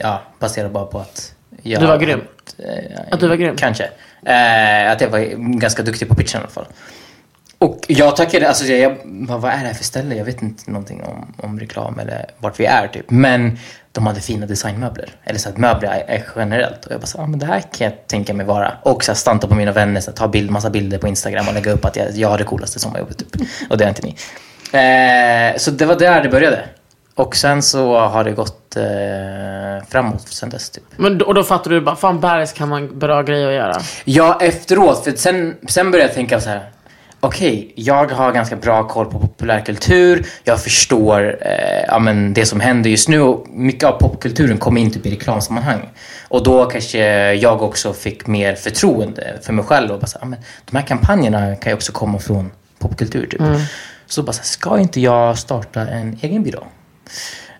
[0.00, 1.82] ja, baserat bara på att jag...
[1.82, 2.20] Du var grym?
[2.58, 3.56] Eh, Att du var grym?
[3.56, 3.84] Kanske.
[4.26, 5.18] Eh, att jag var
[5.58, 6.66] ganska duktig på pitchen i alla fall.
[7.58, 8.96] Och jag tackade, alltså jag, jag
[9.38, 10.14] vad är det här för ställe?
[10.14, 13.10] Jag vet inte någonting om, om reklam eller vart vi är typ.
[13.10, 13.58] Men
[13.92, 15.10] de hade fina designmöbler.
[15.24, 16.86] Eller så att möbler är, är generellt.
[16.86, 18.72] Och jag bara, så, ah, men det här kan jag tänka mig vara.
[18.82, 21.72] Och så stanta på mina vänner, så ta bild, massa bilder på Instagram och lägga
[21.72, 23.42] upp att jag, jag har det coolaste sommarjobbet typ.
[23.70, 24.16] Och det har inte ni.
[24.72, 26.64] Eh, så det var där det började.
[27.14, 30.84] Och sen så har det gått eh, framåt sen dess typ.
[30.96, 33.80] Men, och då fattar du bara, fan Bergs kan en bra grej att göra.
[34.04, 35.04] Ja, efteråt.
[35.04, 36.70] För sen, sen började jag tänka så här.
[37.20, 40.26] Okej, jag har ganska bra koll på populärkultur.
[40.44, 43.20] Jag förstår eh, ja, men det som händer just nu.
[43.20, 45.88] Och mycket av popkulturen kom in typ i reklamsammanhang.
[46.28, 49.90] Och då kanske jag också fick mer förtroende för mig själv.
[49.90, 50.38] Och bara så ja, men
[50.70, 53.26] de här kampanjerna kan ju också komma från popkultur.
[53.26, 53.40] Typ.
[54.06, 56.64] Så bara så ska inte jag starta en egen byrå?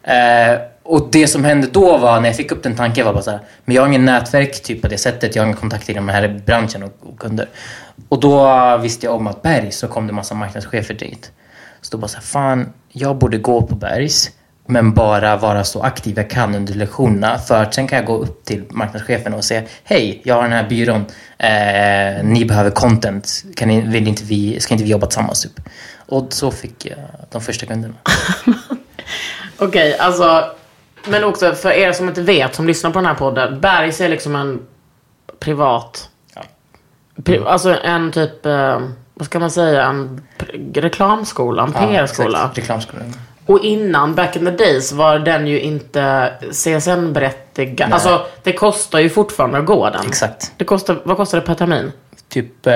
[0.03, 3.23] Eh, och det som hände då var, när jag fick upp den tanken, var bara
[3.23, 5.91] så här, men jag har ingen nätverk typ på det sättet, jag har inga kontakter
[5.93, 7.49] i den här branschen och, och kunder.
[8.09, 11.33] Och då visste jag om att Bergs, så kom det massa marknadschefer dit.
[11.81, 14.31] Så då bara så här, fan, jag borde gå på Bergs,
[14.67, 17.39] men bara vara så aktiv jag kan under lektionerna.
[17.39, 20.53] För att sen kan jag gå upp till marknadschefen och säga, hej, jag har den
[20.53, 21.05] här byrån,
[21.39, 25.61] eh, ni behöver content, kan ni, vill inte vi, ska inte vi jobba tillsammans typ?
[25.97, 26.99] Och så fick jag
[27.31, 27.95] de första kunderna.
[29.59, 30.45] Okej, alltså.
[31.07, 33.61] Men också för er som inte vet, som lyssnar på den här podden.
[33.61, 34.67] Bergs är liksom en
[35.41, 36.09] privat...
[37.19, 37.23] Ja.
[37.25, 38.81] Pri, alltså en typ, eh,
[39.15, 40.23] vad ska man säga, en
[40.75, 42.39] reklamskola, en PR-skola.
[42.39, 42.59] exakt.
[42.59, 43.15] Reklamskolan.
[43.47, 47.93] Och innan, back in the days, var den ju inte CSN-berättigad.
[47.93, 50.07] Alltså, det kostar ju fortfarande att gå den.
[50.07, 50.53] Exakt.
[50.57, 51.93] Det kostar, vad kostar det per termin?
[52.29, 52.73] Typ eh,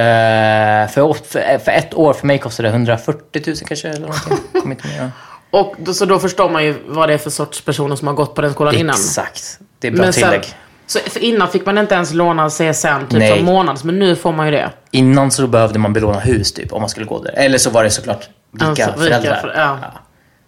[0.94, 4.37] för, åt- för, ett år för mig kostade det 140 000 kanske eller någonting.
[4.61, 5.11] Kommer inte med.
[5.50, 8.35] Och så då förstår man ju vad det är för sorts personer som har gått
[8.35, 8.94] på den skolan innan.
[8.94, 9.59] Exakt.
[9.78, 10.46] Det är bra Men sen, tillägg.
[10.92, 13.37] Så för innan fick man inte ens låna CSN typ Nej.
[13.37, 14.70] som månads, men nu får man ju det.
[14.90, 17.33] Innan så behövde man belåna hus typ om man skulle gå där.
[17.37, 19.40] Eller så var det såklart rika Alltså, föräldrar.
[19.40, 19.78] för- ja.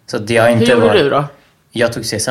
[0.07, 1.01] Så det har Hur inte gjorde varit...
[1.03, 1.23] du då?
[1.71, 2.29] Jag tog CSN.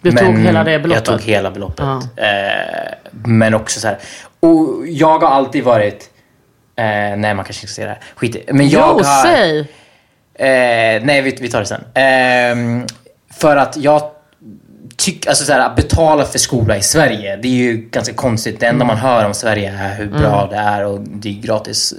[0.00, 1.06] Du tog Men hela det beloppet?
[1.08, 1.86] Jag tog hela beloppet.
[1.86, 2.22] Ja.
[2.22, 3.98] Eh, men också så här.
[4.40, 6.10] Och jag har alltid varit...
[6.76, 8.00] Eh, nej, man kanske inte ska säga det här.
[8.16, 9.22] Skit Men jag jo, har...
[9.24, 9.58] säg!
[10.34, 11.84] Eh, nej, vi, vi tar det sen.
[11.94, 12.86] Ehm,
[13.32, 14.02] för att jag
[14.96, 18.60] tycker, alltså såhär, att betala för skola i Sverige, det är ju ganska konstigt.
[18.60, 21.94] Det enda man hör om Sverige är hur bra det är och det är gratis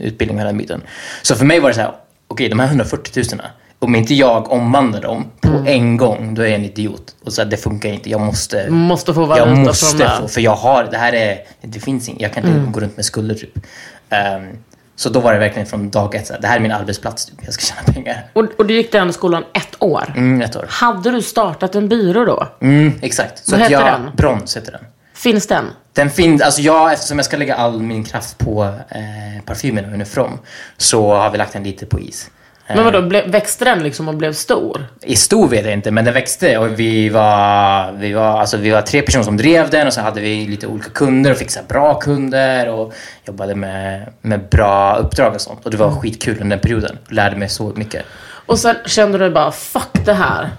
[0.00, 0.82] utbildning och den biten.
[1.22, 1.92] Så för mig var det så här:
[2.28, 3.42] okej de här 140 000,
[3.78, 7.14] om inte jag omvandlar dem på en gång, då är jag en idiot.
[7.24, 8.70] Och så här, det funkar inte, jag måste...
[8.70, 12.08] Måste få jag valuta från måste få, för jag har, det här är, det finns
[12.08, 13.58] inget, jag kan inte gå runt med skulder typ.
[14.10, 14.48] Ehm,
[15.02, 17.26] så då var det verkligen från dag ett, så här, det här är min arbetsplats,
[17.26, 17.38] typ.
[17.44, 18.26] jag ska tjäna pengar.
[18.32, 20.12] Och, och du gick den skolan ett år.
[20.16, 20.66] Mm, ett år.
[20.68, 22.48] Hade du startat en byrå då?
[22.60, 23.44] Mm, exakt.
[23.44, 24.10] Så Vad heter jag, den?
[24.16, 24.80] Brons heter den.
[25.14, 25.64] Finns den?
[25.92, 29.92] Den finns, alltså jag, eftersom jag ska lägga all min kraft på eh, parfymen och
[29.92, 30.38] Unifrom
[30.76, 32.30] så har vi lagt den lite på is.
[32.72, 34.86] Eh, Men vadå, ble, växte den liksom och blev stor?
[35.02, 38.70] I stor vet jag inte, men den växte och vi var, vi var, alltså vi
[38.70, 41.62] var tre personer som drev den och så hade vi lite olika kunder och här
[41.68, 42.94] bra kunder och
[43.26, 45.64] jobbade med, med bra uppdrag och sånt.
[45.64, 46.00] Och det var Mm.
[46.00, 46.98] skitkul under den perioden.
[47.08, 48.04] Lärde mig så mycket.
[48.46, 50.50] Och sen kände du bara, fuck det här.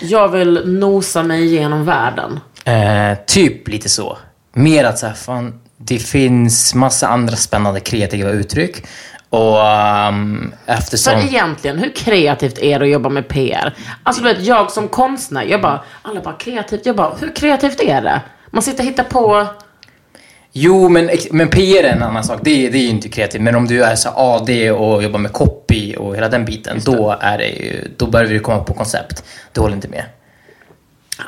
[0.00, 2.40] Jag vill nosa mig igenom världen.
[2.64, 4.18] Eh, typ lite så.
[4.54, 8.86] Mer att så här, fan, det finns massa andra spännande kreativa uttryck.
[9.32, 9.58] Och
[10.08, 11.12] um, eftersom...
[11.20, 13.74] För egentligen, hur kreativt är det att jobba med PR?
[14.02, 16.86] Alltså du vet, jag som konstnär, jag bara, alla bara kreativt.
[16.86, 18.20] Jag bara, hur kreativt är det?
[18.50, 19.46] Man sitter och hittar på...
[20.52, 22.40] Jo, men, men PR är en annan sak.
[22.42, 23.42] Det, är- det är ju inte kreativt.
[23.42, 27.16] Men om du är så AD och jobbar med copy och hela den biten, då,
[27.20, 29.24] är det ju, då börjar vi komma på koncept.
[29.52, 30.04] Det håller inte med.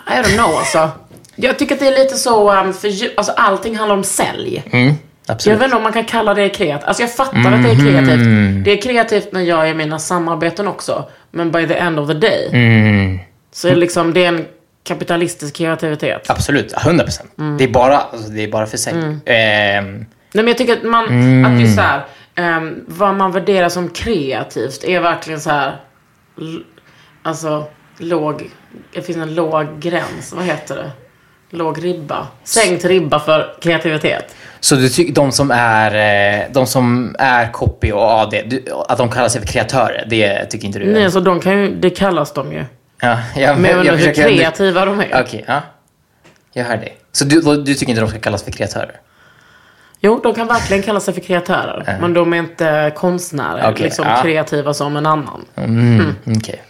[0.09, 0.91] I don't know alltså.
[1.37, 4.63] Jag tycker att det är lite så, um, för, alltså allting handlar om sälj.
[4.73, 4.95] Mm,
[5.27, 5.59] Jag absolut.
[5.59, 6.85] vet inte om man kan kalla det kreativt.
[6.89, 8.65] Alltså jag fattar att det är kreativt.
[8.65, 11.09] Det är kreativt när jag är i mina samarbeten också.
[11.31, 12.49] Men by the end of the day.
[12.53, 13.19] Mm,
[13.53, 14.47] Så är det liksom, det är en
[14.85, 16.31] kapitalistisk kreativitet.
[16.31, 17.33] absolut, 100 procent.
[17.59, 18.93] Det, är bara, alltså, det är bara för sig.
[19.27, 23.69] Ehm, Nej men jag tycker att man, att just så här, ehm, vad man värderar
[23.69, 25.77] som kreativt är verkligen så här,
[27.23, 27.65] alltså
[27.99, 28.51] låg,
[28.95, 30.91] det finns en låg gräns, vad heter det?
[31.55, 32.27] Låg ribba.
[32.45, 34.35] Sänkt ribba för kreativitet.
[34.61, 39.11] så du tycker de som är, eh, de som är copy och AD, att de
[39.11, 40.93] kallar sig för kreatörer, det tycker inte du?
[40.93, 42.65] Nej, så de kan ju, det kallas de ju.
[43.01, 45.23] Ja, jag, Men jag undrar hur kreativa de är.
[45.23, 45.61] Okej, ja.
[46.53, 46.97] Jag hör dig.
[47.13, 49.01] Så du, du tycker inte de ska kallas för kreatörer?
[50.01, 51.99] Jo, de kan verkligen kalla sig för kreatörer.
[52.01, 53.71] Men de är inte konstnärer.
[53.71, 54.23] Okej, liksom ja.
[54.23, 55.45] kreativa som en annan.
[55.57, 56.63] Mm, Okej.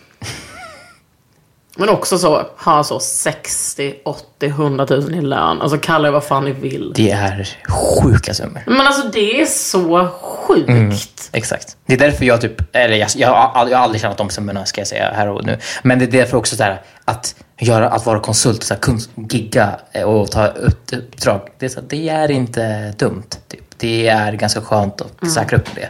[1.76, 5.62] Men också så, ha så 60, 80, 100 000 i lön.
[5.62, 6.92] Alltså kalla det vad fan ni vill.
[6.96, 8.62] Det är sjuka summor.
[8.66, 10.68] Men alltså det är så sjukt.
[10.68, 10.92] Mm.
[11.32, 11.76] Exakt.
[11.86, 14.66] Det är därför jag typ, eller jag, jag, har, jag har aldrig tjänat de summorna
[14.66, 15.58] ska jag säga här och nu.
[15.82, 19.10] Men det är därför också så här att göra, att vara konsult, så här, kunst,
[19.30, 21.40] gigga eh, och ta ut uppdrag.
[21.58, 23.30] Det är, så, det är inte dumt.
[23.48, 23.60] Typ.
[23.76, 25.88] Det är ganska skönt att säkra upp det.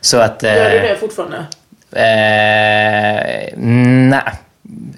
[0.00, 0.42] Så att...
[0.42, 1.36] Gör du eh, det fortfarande?
[1.92, 4.32] Eh, nej.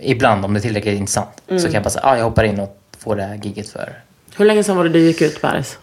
[0.00, 2.60] Ibland om det är tillräckligt intressant så kan jag bara säga, ah, jag hoppar in
[2.60, 4.02] och får det här giget för
[4.36, 5.78] Hur länge sedan var det du gick ut Paris?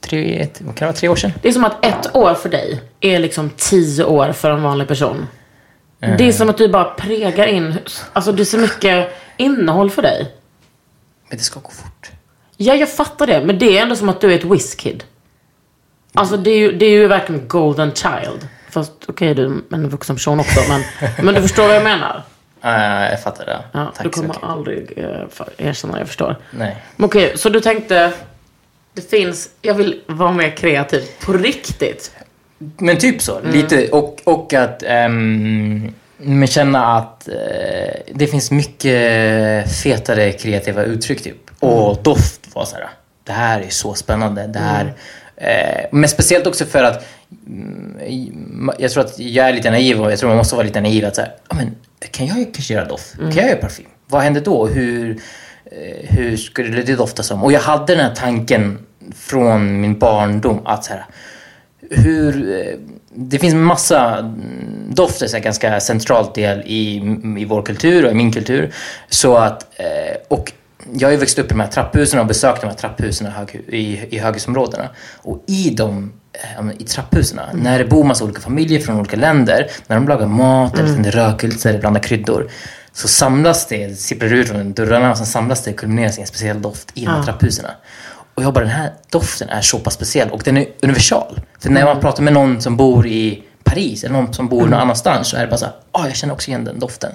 [0.00, 1.32] tre, vad kan det vara, tre år sedan.
[1.42, 4.88] Det är som att ett år för dig är liksom tio år för en vanlig
[4.88, 5.26] person.
[5.98, 7.74] Det är som att du bara pregar in,
[8.12, 10.34] alltså det är så mycket innehåll för dig.
[11.28, 12.10] Men det ska gå fort.
[12.56, 13.44] Ja, jag fattar det.
[13.44, 15.04] Men det är ändå som att du är ett whiskid.
[16.14, 18.48] Alltså det är ju, det är ju verkligen golden child.
[18.70, 20.60] Fast okej, du är en vuxen person också.
[20.68, 20.82] Men,
[21.24, 22.22] men du förstår vad jag menar.
[22.64, 23.58] Uh, jag fattar det.
[23.72, 24.42] Ja, Tack du så kommer mycket.
[24.44, 25.24] aldrig uh,
[25.56, 26.36] erkänna, jag förstår.
[26.50, 26.76] Nej.
[26.96, 28.12] Men Okej, så du tänkte,
[28.94, 32.12] det finns, jag vill vara mer kreativ på riktigt.
[32.58, 33.38] Men typ så.
[33.38, 33.52] Mm.
[33.52, 33.88] Lite.
[33.88, 37.34] Och, och att um, men känna att eh,
[38.14, 41.22] det finns mycket fetare kreativa uttryck.
[41.22, 41.36] Typ.
[41.60, 42.02] Och Mm.
[42.02, 42.88] doft var så här.
[43.24, 44.46] Det här är så spännande.
[44.46, 44.90] Det här, eh,
[45.92, 47.06] men speciellt också för att
[47.46, 50.80] mm, jag tror att jag är lite naiv och jag tror man måste vara lite
[50.80, 51.04] naiv.
[51.04, 51.74] Att så här, men,
[52.10, 53.18] kan jag kanske göra doft?
[53.18, 53.30] Mm.
[53.32, 53.86] Kan jag göra parfym?
[54.06, 54.66] Vad händer då?
[54.66, 55.10] Hur,
[55.64, 57.44] eh, hur skulle det dofta som?
[57.44, 58.78] Och jag hade den här tanken
[59.16, 61.04] från min barndom att så här,
[61.90, 62.60] hur...
[62.60, 62.74] eh,
[63.18, 64.34] Det finns massa mm,
[64.94, 66.96] dofter, så här, ganska centralt del i,
[67.38, 68.72] i vår kultur och i min kultur.
[69.08, 70.52] Så att, eh, och
[70.92, 73.32] jag har ju växt upp i de här trapphusen och besökt de här trapphusen
[73.68, 74.88] i, i, höghusområdena.
[75.16, 79.70] Och i de eh, i trapphusen, när det bor massa olika familjer från olika länder,
[79.86, 82.50] när de lagar mat, eller tänder rökelse eller blandar kryddor,
[82.92, 86.20] så samlas det, det sipprar ut från dörrarna och sen samlas det och kulmineras i
[86.20, 87.64] en speciell doft i de här trapphusen.
[88.34, 91.40] Och jag bara, den här doften är så pass speciell och den är universal.
[91.58, 94.74] För när man pratar med någon som bor i Paris eller någon som bor någon
[94.74, 97.12] annanstans så är det bara så här, ah, jag känner också igen den doften.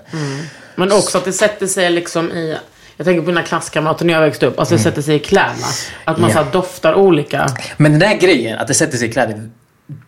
[0.75, 2.57] Men också att det sätter sig liksom i,
[2.97, 5.67] jag tänker på mina klasskamrater när jag växte upp, alltså det sätter sig i kläderna.
[6.05, 6.35] Att man Ja.
[6.37, 7.47] så här doftar olika.
[7.77, 9.49] Men den där grejen, att det sätter sig i kläder.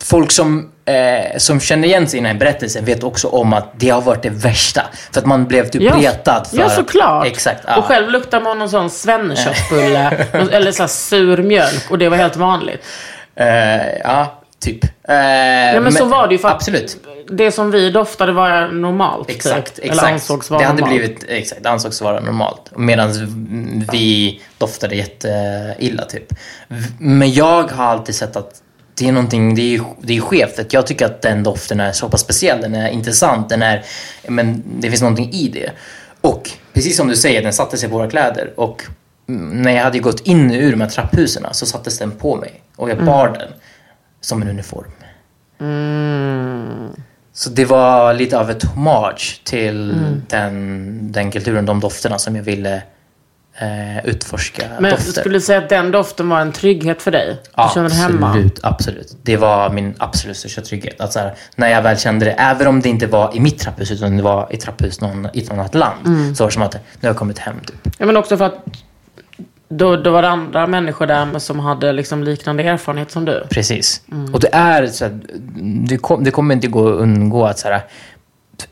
[0.03, 3.67] Folk som, eh, som känner igen sig i den här berättelsen vet också om att
[3.75, 4.81] det har varit det värsta.
[5.11, 7.25] För att man blev typ retad för ja, att- såklart.
[7.27, 7.63] Exakt.
[7.67, 7.75] ja.
[7.75, 10.11] Och själv luktar man någon sån svenneköttbulle
[10.51, 12.81] eller så här sur mjölk och det var helt vanligt.
[13.35, 13.45] Eh,
[14.03, 14.83] ja, typ.
[14.83, 15.15] Eh,
[15.73, 16.97] Ja, men, så var det ju för att Absolut.
[17.27, 19.29] Det som vi doftade var normalt.
[19.29, 19.85] Exakt, typ.
[19.85, 20.03] exakt.
[20.03, 20.99] Eller ansågs vara det hade normalt.
[20.99, 22.71] blivit, exakt, det ansågs vara normalt.
[22.75, 23.11] Medan
[23.91, 26.33] vi doftade jätteilla typ.
[26.99, 28.61] Men jag har alltid sett att
[28.95, 30.59] det är någonting, det är, det är skevt.
[30.59, 33.85] Att jag tycker att den doften är så pass speciell, den är intressant, den är,
[34.27, 35.71] men det finns någonting i det.
[36.21, 38.53] Och precis som du säger, den satte sig på våra kläder.
[38.55, 38.83] Och
[39.29, 42.61] mm, när jag hade gått in ur de här trapphusen så sattes den på mig.
[42.75, 43.51] Och jag bar den
[44.21, 44.91] som en uniform.
[47.33, 50.21] Så det var lite av ett hommage till Mm.
[50.29, 52.81] den, den kulturen, de dofterna som jag ville
[53.57, 54.63] eh, utforska.
[54.79, 55.11] Men dofter.
[55.21, 57.37] skulle du säga att den doften var en trygghet för dig?
[57.57, 58.27] Du kände dig hemma?
[58.29, 59.17] Absolut, absolut.
[59.23, 61.01] Det var min absolut största trygghet.
[61.01, 63.59] Att så här, när jag väl kände det, även om det inte var i mitt
[63.59, 66.35] trapphus utan det var i trapphus någon, i ett annat land, Mm.
[66.35, 67.55] så var det som att nu har jag kommit hem.
[67.65, 67.93] Typ.
[67.97, 68.65] Ja, men också för att
[69.77, 73.47] då, då var det andra människor där som hade liksom liknande erfarenhet som du.
[73.49, 74.01] Precis.
[74.11, 74.33] Mm.
[74.33, 75.19] Och det är så här,
[75.87, 77.81] det, kom, det kommer inte gå att undgå att så här,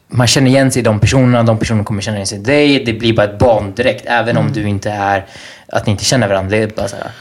[0.08, 2.86] man känner igen sig i de personerna, de personerna kommer känna igen sig i dig.
[2.86, 4.48] Det blir bara ett band direkt, även Mm.
[4.48, 5.26] om du inte är,
[5.68, 6.58] att ni inte känner varandra.
[6.58, 7.12] Det är bara så här,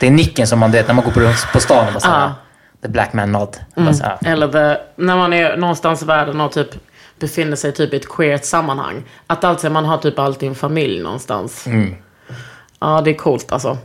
[0.00, 2.08] det är nicken som man vet när man går på, på stan och bara så
[2.08, 2.24] här.
[2.24, 2.32] Mm.
[2.82, 3.56] the black man nod.
[3.76, 6.68] Här, Eller the, när man är någonstans i världen och typ
[7.20, 9.02] befinner sig typ i ett queert sammanhang.
[9.26, 11.66] Att alltid man har typ alltid en familj någonstans.
[11.66, 11.94] Mm.
[12.80, 13.78] Ja, det är coolt alltså.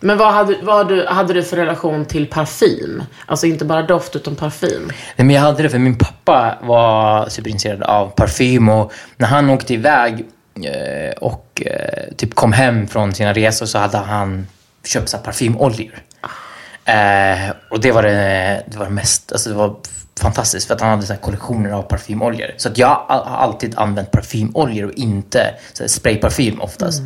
[0.00, 3.02] Men vad hade, vad hade, du- hade du för relation till parfym?
[3.26, 4.86] Alltså inte bara doft utan parfym.
[4.86, 9.50] Nej, men jag hade det för min pappa var superintresserad av parfym och när han
[9.50, 10.24] åkte iväg
[10.64, 14.46] eh, och eh, typ kom hem från sina resor så hade han
[14.84, 15.94] köpt så parfymoljor.
[16.84, 19.74] Eh, och det var det, det var det mest, alltså det var
[20.20, 22.50] fantastiskt för att han hade så här kollektioner av parfymoljor.
[22.56, 25.54] Så att jag har alltid använt parfymoljor och inte
[25.86, 27.02] sprayparfym oftast.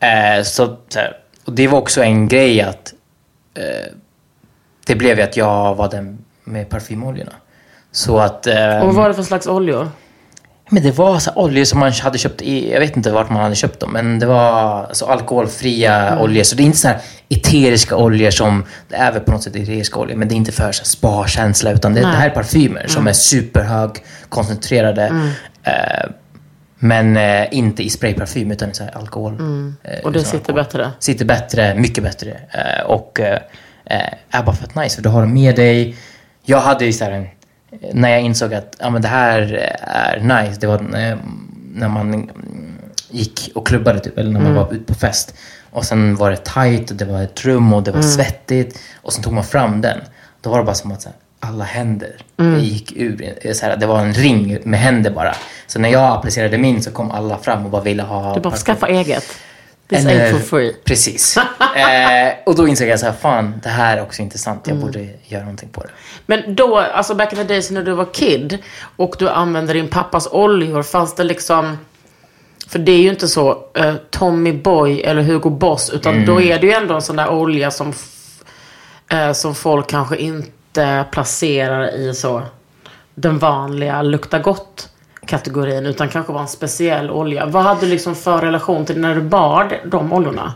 [0.00, 2.94] Eh, så, så här, och det var också en grej att
[3.54, 3.92] eh,
[4.86, 7.32] det blev ju att jag var den med parfymoljorna.
[7.92, 8.46] Så att...
[8.46, 9.90] Eh, Och vad var det för slags oljor?
[10.74, 13.42] Men det var så oljor som man hade köpt i, jag vet inte vart man
[13.42, 16.42] hade köpt dem, men det var så alkoholfria oljor.
[16.42, 19.56] Så det är inte så här eteriska oljor som, det är väl på något sätt
[19.56, 23.06] eteriska oljor, men det är inte för spa-känsla, utan det, det här är parfymer som
[23.06, 23.90] är superhög
[24.28, 25.06] koncentrerade.
[25.62, 26.10] Eh,
[26.78, 29.32] Men eh, inte i sprayparfym utan i så alkohol.
[29.32, 29.74] eh, Mm.
[30.04, 30.54] Och det sitter alkohol.
[30.64, 30.90] bättre?
[30.98, 32.30] Sitter bättre, mycket bättre.
[32.30, 33.38] Eh, och eh,
[33.86, 35.96] eh, är bara fett nice för du har det med dig.
[36.44, 37.26] Jag hade ju så här en,
[37.92, 39.40] när jag insåg att ja, men det här
[39.82, 41.16] är nice, det var eh,
[41.74, 42.30] när man mm,
[43.10, 45.34] gick och klubbade typ, eller när man var ute på fest.
[45.70, 48.78] Och sen var det tight och det var ett rum och det var svettigt.
[49.02, 49.98] Och sen tog man fram den.
[50.40, 52.16] Då var det bara som att här, alla händer
[52.60, 53.34] gick ur.
[53.42, 55.34] eh, Så här, det var en ring med händer bara.
[55.66, 58.56] Så när jag applicerade min så kom alla fram och bara ville ha Du bara,
[58.56, 59.24] skaffa eget.
[59.88, 60.76] This ain't for free.
[60.84, 61.36] Precis.
[61.76, 64.66] eh, och då insåg jag så här, fan det här är också intressant.
[64.66, 64.78] Mm.
[64.78, 65.90] Jag borde göra någonting på det.
[66.26, 68.58] Men då, alltså back in the days när du var kid
[68.96, 71.78] och du använde din pappas oljor, fanns det liksom...
[72.68, 76.26] För det är ju inte så eh, Tommy Boy eller Hugo Boss, utan Mm.
[76.26, 77.92] då är det ju ändå en sån där olja som,
[79.08, 82.42] eh, som folk kanske inte placerar i så
[83.14, 84.88] den vanliga lukta gott
[85.26, 87.46] kategorin, utan kanske var en speciell olja.
[87.46, 90.54] Vad hade du liksom för relation till när du bar de oljorna?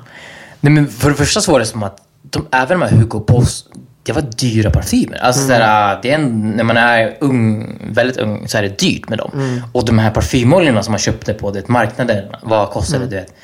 [0.60, 3.18] Nej, men för det första så var det som att de, även de här Hugo
[3.26, 3.64] Boss,
[4.02, 5.16] det var dyra parfymer.
[5.18, 5.56] Alltså Mm.
[5.58, 9.18] såhär, det är en, när man är ung, väldigt ung så är det dyrt med
[9.18, 9.30] dem.
[9.34, 9.60] Mm.
[9.72, 13.10] Och de här parfymoljorna som man köpte på det, marknaden, vad kostade Mm.
[13.10, 13.34] du vet?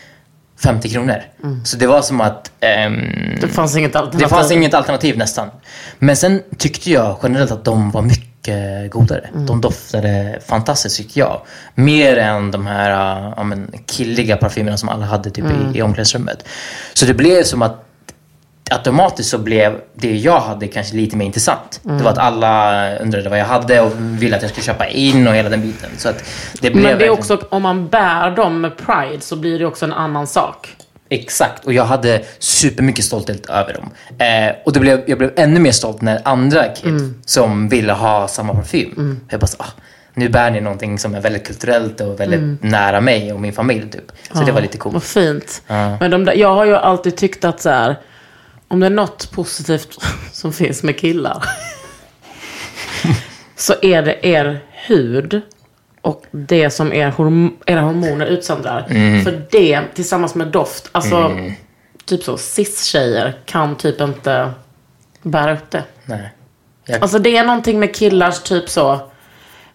[0.65, 1.23] 50 kronor.
[1.65, 2.95] Så det var som att ehm,
[3.41, 4.21] Det fanns inget alternativ.
[4.21, 5.51] Det fanns inget alternativ nästan.
[5.99, 8.34] Men sen tyckte jag generellt att de var mycket
[8.91, 9.29] godare.
[9.35, 9.47] Mm.
[9.47, 11.41] De doftade fantastiskt tyckte jag.
[11.75, 12.91] Mer än de här
[13.27, 15.75] uh, ja, men, killiga parfymerna som alla hade typ Mm.
[15.75, 16.45] i, i omklädningsrummet.
[16.95, 17.81] Så det blev som att
[18.71, 21.81] automatiskt så blev det jag hade kanske lite mer intressant.
[21.83, 25.27] Det var att alla undrade vad jag hade och ville att jag skulle köpa in
[25.29, 25.91] och hela den biten.
[25.99, 26.25] Så att
[26.61, 29.59] det blev Men det är verkligen- också, om man bär dem med pride så blir
[29.59, 30.77] det också en annan sak.
[31.09, 33.90] Exakt, och jag hade supermycket stolthet över dem.
[34.19, 38.29] Eh, och det blev, jag blev ännu mer stolt när andra kids som ville ha
[38.29, 39.21] samma parfym.
[39.29, 39.67] Jag bara så, ah,
[40.14, 43.90] nu bär ni någonting som är väldigt kulturellt och väldigt nära mig och min familj.
[43.90, 44.12] Typ.
[44.33, 45.05] Så det var lite Vad coolt.
[45.05, 45.62] fint.
[45.67, 45.97] Ja.
[46.01, 47.97] Men de där, jag har ju alltid tyckt att så här,
[48.69, 49.99] om det är något positivt
[50.33, 51.45] som finns med killar
[53.57, 55.40] så är det er hud
[56.05, 58.87] och det som er horm- era hormoner utsöndrar.
[58.90, 59.25] Mm.
[59.25, 61.38] För det tillsammans med doft, alltså
[62.05, 64.51] typ så cis-tjejer kan typ inte
[65.23, 65.83] bära upp det.
[66.05, 66.33] Nej.
[66.87, 68.99] Jag, Alltså det är någonting med killars typ så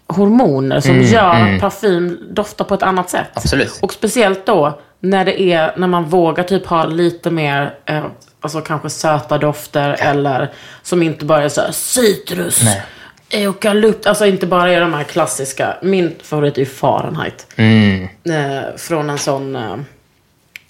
[0.08, 3.28] hormoner som gör att parfym doftar på ett annat sätt.
[3.34, 3.80] Absolut.
[3.82, 8.06] Och speciellt då när det är, när man vågar typ ha lite mer, eh,
[8.42, 10.52] alltså kanske söta dofter eller
[10.84, 12.82] som inte bara är så här citrus, Nej.
[13.30, 15.78] Eukalypt, alltså inte bara är de här klassiska.
[15.82, 17.48] Min favorit är ju Fahrenheit.
[17.56, 18.08] mm.
[18.24, 19.78] Eh, från en sån, eh,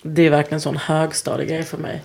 [0.01, 2.01] det är verkligen en sån högstadiegrej för mig.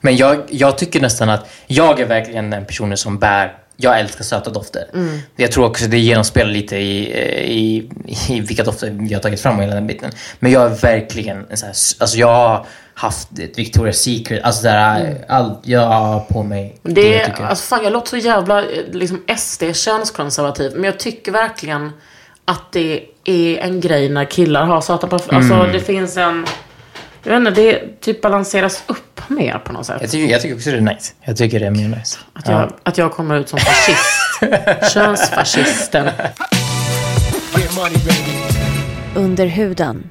[0.00, 4.24] Men jag, jag tycker nästan att jag är verkligen den personen som bär jag älskar
[4.24, 4.86] söta dofter.
[5.36, 7.12] Jag tror också det genomspelar lite i,
[7.44, 7.90] i,
[8.28, 10.10] i vilka dofter jag har tagit fram och hela den biten.
[10.38, 15.24] Men jag är verkligen en sån här, alltså jag haft ett Victoria's Secret, alltså där,
[15.28, 17.44] all, jag har på mig Det jag är, tycker.
[17.44, 20.72] alltså fan jag låter så jävla eh, liksom SD könskonservativ.
[20.74, 21.92] Men jag tycker verkligen
[22.44, 25.36] att det är en grej när killar har söta parfym.
[25.38, 25.52] Mm.
[25.52, 26.46] Alltså det finns en,
[27.22, 29.98] jag vet inte, det typ balanseras upp mer på något sätt.
[30.00, 31.12] Jag tycker, jag tycker också det är nice.
[31.22, 32.18] Jag tycker det är mer nice.
[32.32, 34.92] Att jag, att jag kommer ut som fascist.
[34.94, 36.08] Könsfascisten.
[39.14, 40.10] Under huden.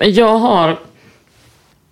[0.00, 0.78] Jag har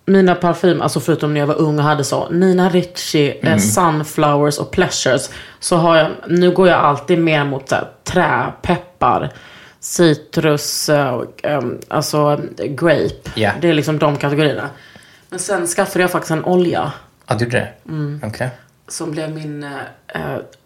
[0.05, 4.57] mina parfym, alltså förutom när jag var ung och hade så Nina Ricci, eh, Sunflowers
[4.57, 5.29] och Pleasures.
[5.59, 9.33] Så har jag, nu går jag alltid mer mot så här, trä, peppar,
[9.79, 13.31] citrus, eh, och, ehm, alltså grape.
[13.35, 13.51] Ja.
[13.61, 14.69] Det är liksom de kategorierna.
[15.29, 16.91] Men sen skaffade jag faktiskt en olja.
[17.27, 17.89] Ja, du gjorde det?
[17.91, 18.21] Mm.
[18.23, 18.49] Okej.
[18.87, 19.63] Som blev min
[20.07, 20.21] eh,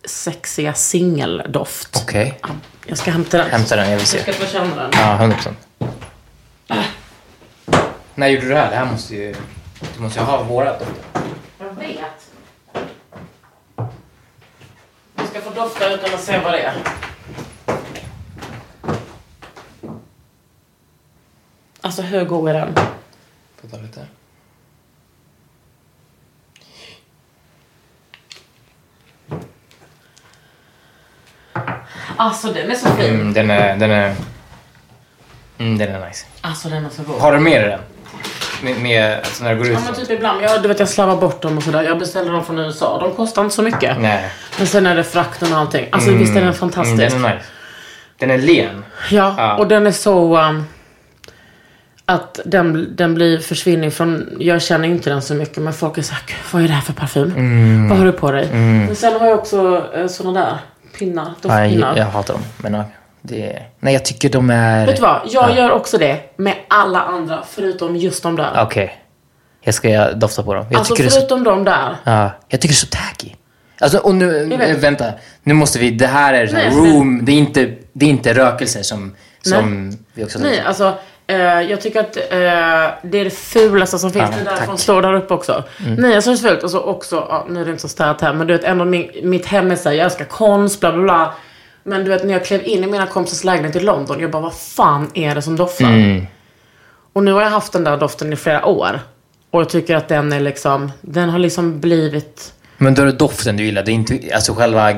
[0.06, 2.02] sexiga singeldoft.
[2.04, 2.40] Okej.
[2.42, 2.50] Ja,
[2.86, 3.50] Jag ska hämta den.
[3.50, 4.18] Hämta den, jag vill se.
[4.18, 4.90] Jag ska få känna den.
[4.94, 5.58] Ja, 100 procent.
[8.18, 8.70] När gjorde du det här?
[8.70, 9.36] Det här måste ju...
[9.96, 11.22] Du måste ju ha vårat dofter.
[11.60, 12.32] Jag vet.
[15.16, 16.76] Jag ska få dofta utan att se vad det är.
[21.82, 22.74] Alltså hur god är den?
[23.62, 24.08] Får ta lite.
[32.18, 33.14] Alltså den är så fin.
[33.16, 33.78] Mm, den är...
[33.78, 34.16] Den är...
[35.58, 36.26] Mm, den är nice.
[36.42, 37.22] Alltså den är så god.
[37.22, 37.97] Har du med dig den?
[38.64, 39.74] Med, med alltså när du går ut?
[39.74, 41.84] Ja men typ ibland, jag, du vet jag slarvar bort dem och sådär.
[41.84, 43.00] Jag beställer dem från USA.
[43.00, 44.00] De kostar inte så mycket.
[44.02, 44.32] Nej.
[44.58, 45.88] Men sen är det frakten och allting.
[45.92, 47.02] Alltså visst är den fantastisk?
[47.16, 47.46] Mm, den är nice.
[48.18, 48.86] Den är len.
[49.12, 49.56] Ja, Ja.
[49.58, 50.38] och den är så...
[50.38, 50.66] Um,
[52.06, 54.30] att den, den blir försvinning från...
[54.40, 56.82] Jag känner inte den så mycket, men folk är såhär, "Gud, vad är det här
[56.82, 57.32] för parfym?
[57.36, 57.90] Mm.
[57.90, 58.50] Vad har du på dig?
[58.52, 60.58] Men sen har jag också uh, såna där
[61.00, 61.34] pinnar, Nej,
[61.70, 61.98] doftpinnar.
[61.98, 62.44] jag hatar dem.
[62.58, 62.84] Men
[63.28, 63.64] det.
[63.80, 64.86] Nej, jag tycker de är...
[64.86, 65.22] Vet du vad?
[65.26, 65.56] Jag Ja.
[65.56, 68.52] gör också det med alla andra, förutom just de där.
[68.64, 69.04] Okej.
[69.62, 70.66] Jag ska dofta på dem.
[70.70, 71.20] Jag alltså är så...
[71.20, 71.96] förutom de där.
[72.04, 73.32] Ja, jag tycker det är så tacky.
[73.82, 75.06] Alltså, och nu, vänta.
[75.44, 78.82] Nu måste vi, det här är Nej, room, det är inte, det är inte rökelser
[78.84, 80.94] som, som vi också Nej, alltså
[81.28, 82.22] eh, jag tycker att eh,
[83.10, 84.26] det är det fulaste som finns.
[84.30, 84.68] Ja, det är därför tack.
[84.68, 85.64] de står där uppe också.
[85.98, 86.64] Nej, jag syns fult.
[86.64, 88.86] Och så också, ja, nu är det inte så städat här, men du vet ändå
[88.86, 91.34] min, mitt hem är såhär, jag älskar konst, bla bla bla.
[91.88, 94.42] Men du vet när jag klev in i mina kompisars lägenhet i London, jag bara
[94.42, 95.86] vad fan är det som doftar?
[95.86, 96.28] Mm.
[97.14, 99.00] Och nu har jag haft den där doften i flera år.
[99.52, 102.54] Och jag tycker att den är liksom, den har liksom blivit...
[102.78, 104.90] Men då är det doften du gillar, det är inte alltså själva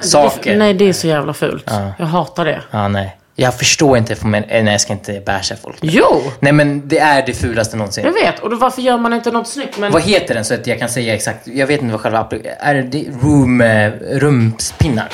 [0.00, 0.52] saken.
[0.52, 1.64] Det, nej, det är så jävla fult.
[1.66, 1.92] Ja.
[1.98, 2.62] Jag hatar det.
[2.70, 3.16] Ja, nej.
[3.34, 5.78] Jag förstår inte, för men, eh, nej jag ska inte basha folk.
[5.80, 6.22] Jo!
[6.40, 8.04] Nej men det är det fulaste någonsin.
[8.04, 9.78] Jag vet, och då varför gör man inte något snyggt?
[9.78, 9.92] Men...
[9.92, 11.46] Vad heter den så att jag kan säga exakt?
[11.46, 12.28] Jag vet inte vad själva
[12.60, 15.08] Är det room, eh, rumspinnar?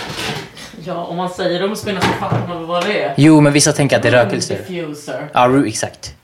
[0.87, 3.15] Ja, om man säger rumspinnar så fattar man väl vad det är.
[3.17, 4.59] Jo, men vissa tänker att det är rökelser.
[4.69, 5.29] Diffuser.
[5.35, 6.15] Ja, ru- exakt.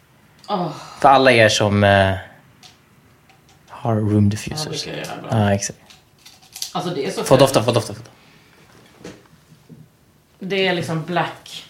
[0.49, 0.69] Åh,
[1.01, 2.13] För alla er som eh,
[3.69, 4.85] har room ja, diffusers.
[4.85, 5.41] det är bra.
[5.41, 5.79] Ja, exakt.
[6.73, 8.11] Alltså det är så Få dofta, få dofta, få dofta.
[10.39, 11.65] Det är liksom black.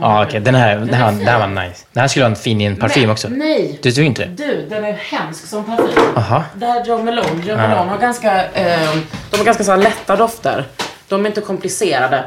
[0.00, 0.26] Ja, mig.
[0.26, 0.40] okej.
[0.40, 1.86] Den, här, den, här, är den här var nice.
[1.92, 3.28] Den här skulle ha en fin i en parfym också.
[3.28, 3.78] Nej!
[3.82, 4.46] Du tycker inte det?
[4.46, 6.16] Du, den är hemsk som parfym.
[6.16, 6.44] Aha.
[6.54, 7.42] Det här är Joe Malone.
[7.46, 8.90] Joe Malone har ganska, eh,
[9.30, 10.66] de har ganska så här lätta dofter.
[11.14, 12.24] De är inte komplicerade.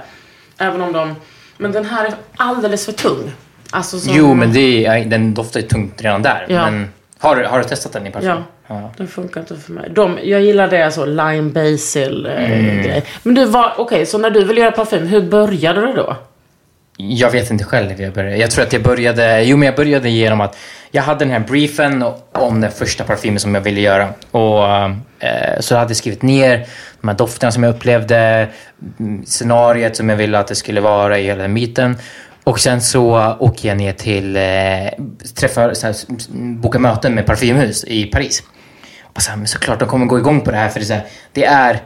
[0.57, 1.15] Även om de...
[1.57, 3.31] Men den här är alldeles för tung.
[3.71, 6.45] Alltså som, Jo, men det är, den doftar ju tungt redan där.
[6.49, 6.65] Ja.
[6.71, 8.29] Men har, du- har du testat den i parfym?
[8.29, 8.43] Ja.
[8.67, 8.91] ja.
[8.97, 9.89] Den funkar inte för mig.
[9.89, 12.83] De, jag gillar det så lime basil eh, Mm.
[12.83, 13.03] grej.
[13.23, 16.15] Men du, var- okej, så när du vill göra parfym, hur började du då?
[16.97, 18.37] Jag vet inte själv hur jag började.
[18.37, 19.43] Jag tror att jag började...
[19.43, 20.57] Jo, men jag började genom att
[20.91, 24.09] jag hade den här briefen om den första parfymen som jag ville göra.
[24.31, 24.65] Och
[25.19, 26.67] eh, så hade jag skrivit ner
[27.01, 28.47] de här dofterna som jag upplevde,
[29.25, 31.97] scenariet som jag ville att det skulle vara i hela den biten.
[32.43, 35.95] Och sen så åker jag ner till, eh, träffar, så här,
[36.61, 38.43] bokar möten med parfymhus i Paris.
[39.01, 40.87] Och så här, men såklart, de kommer gå igång på det här för det är,
[40.87, 41.81] så här, det är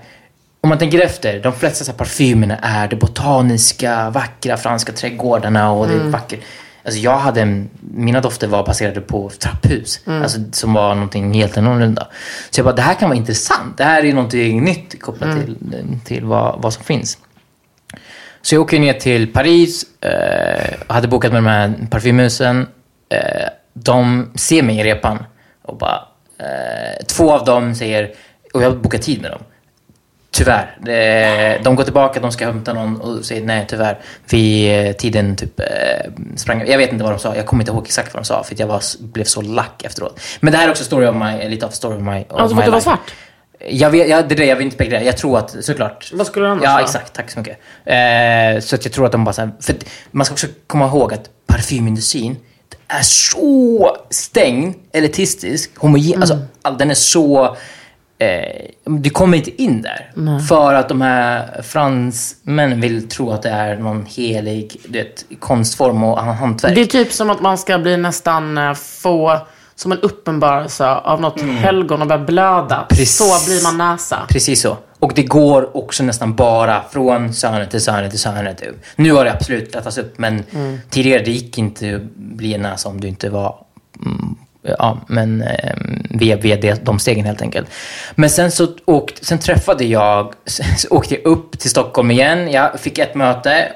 [0.61, 5.87] om man tänker efter, de flesta så parfymerna är det botaniska, vackra franska trädgårdarna och
[5.87, 6.39] det är vackert.
[6.85, 11.57] Alltså jag hade, en- mina dofter var baserade på trapphus, alltså, som var någonting helt
[11.57, 12.07] annorlunda.
[12.49, 13.77] Så jag bara, det här kan vara intressant.
[13.77, 15.57] Det här är någonting nytt kopplat till,
[16.05, 17.17] till vad, vad som finns.
[18.41, 22.67] Så jag åker ner till Paris eh, hade bokat med de här parfymhusen.
[23.09, 25.23] Eh, de ser mig i repan
[25.63, 26.01] och bara...
[26.39, 28.11] Eh, två av dem säger...
[28.53, 29.41] Och jag har bokat tid med dem.
[30.33, 31.59] Tyvärr.
[31.63, 33.99] De går tillbaka, de ska hämta någon och säger nej tyvärr.
[34.29, 35.65] Vi, eh, tiden typ eh,
[36.35, 36.67] sprang...
[36.67, 37.35] Jag vet inte vad de sa.
[37.35, 38.81] Jag kommer inte ihåg exakt vad de sa för att jag var,
[39.13, 40.19] blev så lack efteråt.
[40.39, 42.55] Men det här är också story of my, lite av story of my, of Alltså
[42.55, 43.13] för att du var svart?
[43.69, 45.03] Jag vet, jag, det är det, jag vill inte spekulera.
[45.03, 46.11] Jag tror att, såklart.
[46.13, 46.81] Vad skulle det annars Ja, vara?
[46.81, 47.13] exakt.
[47.13, 47.57] Tack så mycket.
[47.85, 49.75] Eh, så att jag tror att de bara så här, för
[50.11, 52.37] man ska också komma ihåg att parfymindustrin
[52.87, 56.07] är så stängd, elitistisk, homogen.
[56.09, 56.21] Mm.
[56.21, 57.57] Alltså, all, den är så...
[58.21, 60.39] Eh, du kommer inte in där.
[60.47, 66.03] För att de här fransmännen vill tro att det är någon helig du vet, konstform
[66.03, 66.75] och hantverk.
[66.75, 69.39] Det är typ som att man ska bli nästan eh, få
[69.75, 72.75] som en uppenbarelse av något helgon och börja blöda.
[72.75, 72.87] Mm.
[72.89, 73.17] Precis.
[73.17, 74.19] Så blir man näsa.
[74.29, 74.77] Precis så.
[74.99, 78.63] Och det går också nästan bara från Sönet till Sönet till Sönet.
[78.95, 80.43] Nu har det absolut rättats upp, men
[80.89, 83.55] tidigare det gick inte att bli en näsa om du inte var
[84.05, 85.75] mm, Ja, men eh,
[86.09, 87.69] via, via det, de stegen helt enkelt.
[88.15, 92.51] Men sen så åkt, sen träffade jag, så åkte jag upp till Stockholm igen.
[92.51, 93.71] Jag fick ett möte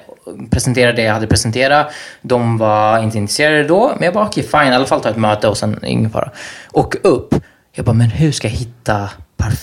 [0.50, 1.88] presenterade det jag hade presenterat.
[2.22, 5.18] De var inte intresserade då, men jag bara okej, fine, i alla fall ta ett
[5.18, 6.32] möte och sen ingen fara.
[6.72, 7.36] Och upp.
[7.72, 9.10] Jag bara, men hur ska jag hitta,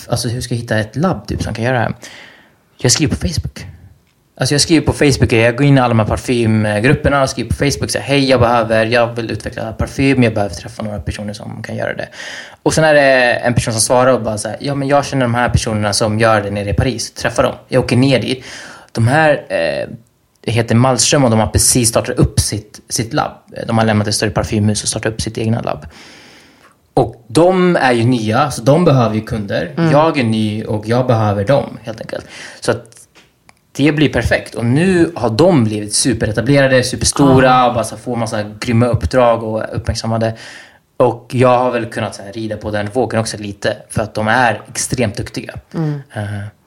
[0.08, 1.94] alltså, hur ska jag hitta ett labb typ, som kan göra det här?
[2.76, 3.66] Jag skriver på Facebook.
[4.34, 7.50] Alltså jag skriver på Facebook, jag går in i alla de här parfymgrupperna och skriver
[7.50, 11.00] på Facebook så här, hej jag behöver, jag vill utveckla parfym, jag behöver träffa några
[11.00, 12.08] personer som kan göra det.
[12.62, 15.04] Och sen är det en person som svarar och bara så här, ja men jag
[15.04, 17.54] känner de här personerna som gör det nere i Paris, träffa dem.
[17.68, 18.44] Jag åker ner dit.
[18.92, 19.88] De här eh,
[20.52, 23.32] heter Malmström och de har precis startat upp sitt, sitt labb.
[23.66, 25.86] De har lämnat ett större parfymhus och startat upp sitt egna labb.
[26.94, 29.72] Och de är ju nya, så de behöver ju kunder.
[29.92, 32.26] Jag är ny och jag behöver dem helt enkelt.
[32.60, 32.91] Så att
[33.72, 34.54] det blir perfekt.
[34.54, 39.76] Och nu har de blivit superetablerade, superstora och bara så får massa grymma uppdrag och
[39.76, 40.36] uppmärksammade.
[40.96, 44.14] Och jag har väl kunnat så här, rida på den vågen också lite för att
[44.14, 45.54] de är extremt duktiga.
[46.14, 46.22] Eh,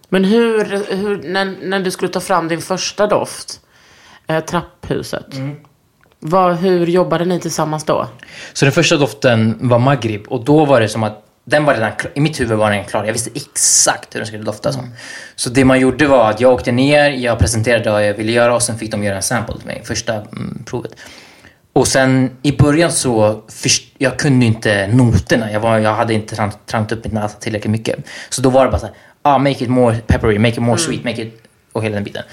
[0.10, 3.60] Men hur, hur när, när du skulle ta fram din första doft,
[4.28, 5.26] eh, trapphuset.
[6.20, 8.08] Vad, hur jobbade ni tillsammans då?
[8.54, 11.92] Så den första doften var Maghrib och då var det som att den var redan.
[12.14, 13.06] I mitt huvud var den klar.
[13.06, 14.94] Jag visste exakt hur den skulle dofta som.
[15.36, 18.56] Så det man gjorde var att jag åkte ner, jag presenterade vad jag ville göra
[18.56, 20.92] och sen fick de göra en sample till mig, första mm, provet.
[21.74, 25.52] Och sen i början så, först, jag kunde inte noterna.
[25.52, 27.96] Jag, var, jag hade inte trant, trant upp mitt näsa tillräckligt mycket.
[28.30, 30.78] Så då var det bara så här, ah, make it more peppery, make it more
[30.78, 31.42] sweet, make it...
[31.72, 32.24] Och hela den biten.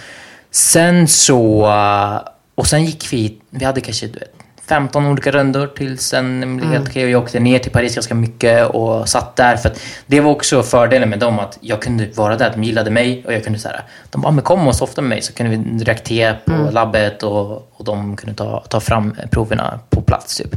[0.50, 1.66] Sen så...
[1.66, 4.34] uh, Och sen gick vi, vi hade kanske du vet,
[4.72, 7.04] 15 olika rundor tills det blev helt okej.
[7.04, 9.56] Och jag åkte ner till Paris ganska mycket och satt där.
[9.56, 9.72] För
[10.06, 12.50] det var också fördelen med dem att jag kunde vara där.
[12.50, 15.08] De gillade mig och jag kunde så här, de bara, men kom och softa med
[15.08, 19.16] mig så kunde vi dricka te på labbet och, och de kunde ta, ta fram
[19.30, 20.56] proverna på plats typ.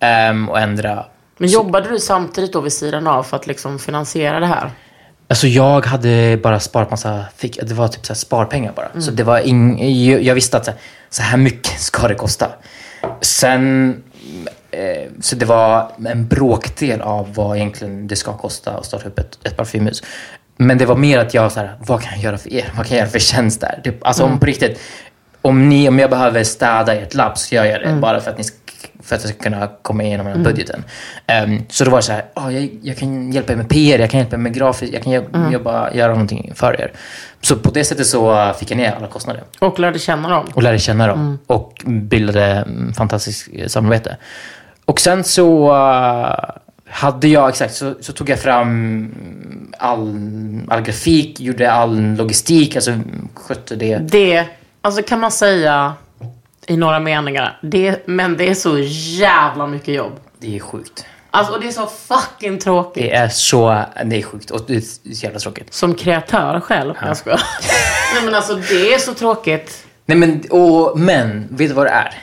[0.00, 1.04] Ehm, och ändra.
[1.38, 4.70] Men jobbade du samtidigt då vid sidan av för att liksom finansiera det här?
[5.28, 9.00] Alltså jag hade bara sparat massa, fick, det var typ så sparpengar bara.
[9.00, 10.80] Så det var ing, jag, jag visste att så här,
[11.10, 12.46] så här mycket ska det kosta.
[13.20, 14.02] Sen,
[14.70, 19.18] eh, så det var en bråkdel av vad egentligen det ska kosta att starta upp
[19.18, 20.02] ett, ett parfymhus.
[20.56, 22.72] Men det var mer att jag så här, vad kan jag göra för er?
[22.76, 23.80] Vad kan jag göra för tjänst där?
[23.84, 24.80] Det, alltså om på riktigt,
[25.42, 28.30] om, ni, om jag behöver städa i ett labb så gör jag det bara för
[28.30, 28.56] att ni ska
[29.02, 30.84] för att jag ska kunna komma igenom den här budgeten.
[31.26, 33.98] Ehm, så då var det så här, ah, jag, jag kan hjälpa er med PR,
[33.98, 36.92] jag kan hjälpa er med grafiskt, jag kan jobb, jobba, göra någonting för er.
[37.40, 40.46] Så på det sättet så fick jag ner alla kostnader Och lärde känna dem?
[40.54, 44.16] och lärde känna dem och bildade mm, fantastiskt eh, samarbete.
[44.84, 46.34] Och sen så uh,
[46.90, 49.14] hade jag, exakt, så, så tog jag fram
[49.78, 50.16] all,
[50.68, 52.92] all grafik, gjorde all logistik, alltså
[53.34, 53.98] skötte det.
[53.98, 54.44] Det,
[54.80, 55.94] alltså kan man säga
[56.68, 58.78] i några meningar, det, men det är så
[59.18, 60.20] jävla mycket jobb.
[60.38, 61.06] Det är sjukt.
[61.30, 63.02] Alltså och det är så fucking tråkigt.
[63.02, 65.74] Det är så, det är sjukt och det är så jävla tråkigt.
[65.74, 66.94] Som kreatör själv.
[67.02, 67.42] Jag skojar.
[68.14, 69.84] Nej men alltså det är så tråkigt.
[70.06, 72.14] Nej men, och, men, vet du vad det är?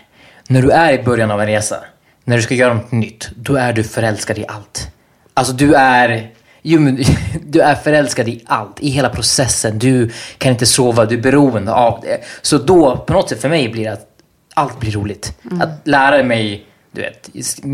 [0.48, 1.78] När du är i början av en resa,
[2.24, 4.88] när du ska göra något nytt, då är du förälskad i allt.
[5.34, 6.32] Alltså du är,
[6.62, 7.04] jo, men,
[7.46, 9.80] du är förälskad i allt, i hela processen.
[9.80, 12.20] Du kan inte sova, du är beroende av det.
[12.42, 14.15] Så då, på något sätt för mig blir det att
[14.56, 15.38] allt blir roligt.
[15.62, 17.30] Att lära mig, du vet,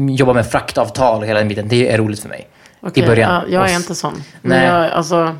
[0.10, 2.48] jobba med fraktavtal och hela den biten, det är roligt för mig.
[2.80, 3.44] Okej, I början.
[3.50, 4.24] Ja, jag är inte sån.
[4.42, 4.68] Men Nej.
[4.68, 5.36] jag, alltså,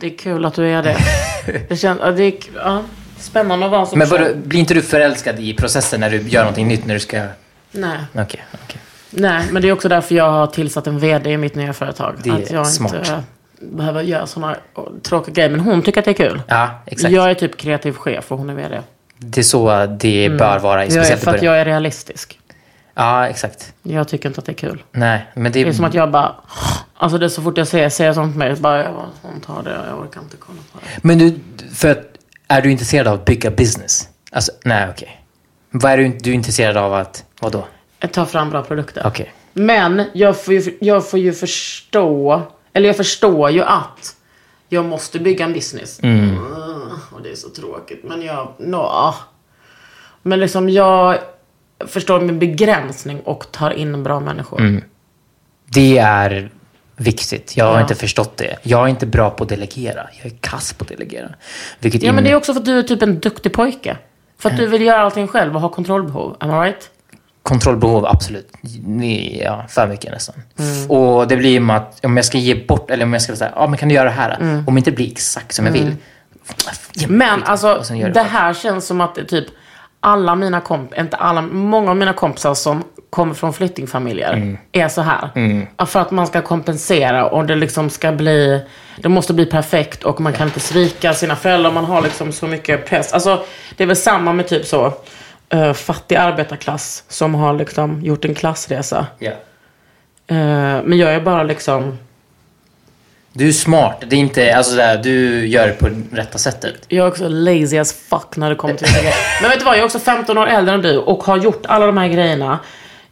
[0.00, 0.96] det är kul att du är det.
[1.68, 2.82] det, känns, ja, det är ja,
[3.18, 4.36] spännande att vara som Men själv.
[4.46, 7.26] blir inte du förälskad i processen när du gör någonting nytt, när du ska...
[7.72, 7.98] Nej.
[8.14, 8.80] Okej, okej.
[9.10, 12.14] Nej, men det är också därför jag har tillsatt en VD i mitt nya företag.
[12.24, 12.94] Det är att jag smart.
[12.94, 13.18] inte eh,
[13.60, 14.56] behöver göra sådana
[15.02, 15.50] tråkiga grejer.
[15.50, 16.42] Men hon tycker att det är kul.
[16.48, 17.14] Ja, exakt.
[17.14, 18.80] Jag är typ kreativ chef och hon är VD.
[19.24, 22.38] Det är så det bör vara, Jag är, för att jag är realistisk.
[22.94, 23.72] Ja, exakt.
[23.82, 24.82] Jag tycker inte att det är kul.
[24.92, 26.34] Nej, men det, Det är som att jag bara...
[26.94, 29.62] Alltså det är så fort jag ser, ser sånt med bara jag bara, hon tar
[29.62, 31.00] det, jag orkar inte kolla på det.
[31.02, 31.38] Men du,
[31.74, 32.02] för att,
[32.48, 34.08] är du intresserad av att bygga business?
[34.32, 35.20] Alltså, nej, okej.
[35.70, 37.64] Vad är du, du är intresserad av att, vadå?
[38.12, 39.02] Tar fram bra produkter.
[39.06, 39.32] Okej.
[39.52, 42.42] Men jag får, ju, jag får ju förstå,
[42.72, 44.16] eller jag förstår ju att
[44.72, 46.00] jag måste bygga en business.
[46.02, 46.38] Mm,
[47.12, 48.00] och det är så tråkigt.
[48.04, 49.14] Men jag, nå.
[50.22, 51.18] Men liksom jag
[51.86, 54.82] förstår min begränsning och tar in bra människor.
[55.74, 56.50] Det är
[56.96, 57.56] viktigt.
[57.56, 57.80] Jag har Ja.
[57.80, 58.56] inte förstått det.
[58.62, 60.08] Jag är inte bra på att delegera.
[60.22, 61.28] Jag är kass på att delegera.
[61.78, 63.96] Vilket Ja men in- det är också för att du är typ en duktig pojke.
[64.38, 66.36] För att du vill göra allting själv och ha kontrollbehov.
[66.40, 66.90] Am I right?
[67.42, 68.52] Kontrollbehov, absolut.
[68.62, 70.34] Det Ja, för mycket nästan.
[70.58, 70.90] Mm.
[70.90, 73.52] Och det blir med att om jag ska ge bort, eller om jag ska säga,
[73.56, 74.62] ja men kan du göra det här?
[74.66, 75.82] Om det inte blir exakt som jag vill.
[75.82, 75.96] Mm.
[77.08, 78.16] Men alltså, det själv.
[78.16, 79.46] här känns som att det typ
[80.00, 84.58] alla mina kompisar, inte alla, många av mina kompisar som kommer från flyktingfamiljer Mm.
[84.72, 85.30] är så här.
[85.76, 88.60] Ja, För att man ska kompensera och det liksom ska bli,
[88.96, 91.72] det måste bli perfekt och man kan inte svika sina föräldrar.
[91.72, 93.12] Man har liksom så mycket press.
[93.12, 93.44] Alltså
[93.76, 94.92] det är väl samma med typ så
[95.54, 99.06] uh, fattig arbetarklass som har liksom gjort en klassresa.
[99.18, 99.32] Ja.
[100.26, 101.98] Eh, men jag är bara liksom,
[103.32, 104.02] Du är smart.
[104.06, 106.74] Det är inte, alltså där, du gör det på rätta sättet.
[106.88, 109.14] jag är också lazy as fuck när det kommer till grejer.
[109.40, 111.66] Men vet du vad, jag är också 15 år äldre än du och har gjort
[111.66, 112.58] alla de här grejerna.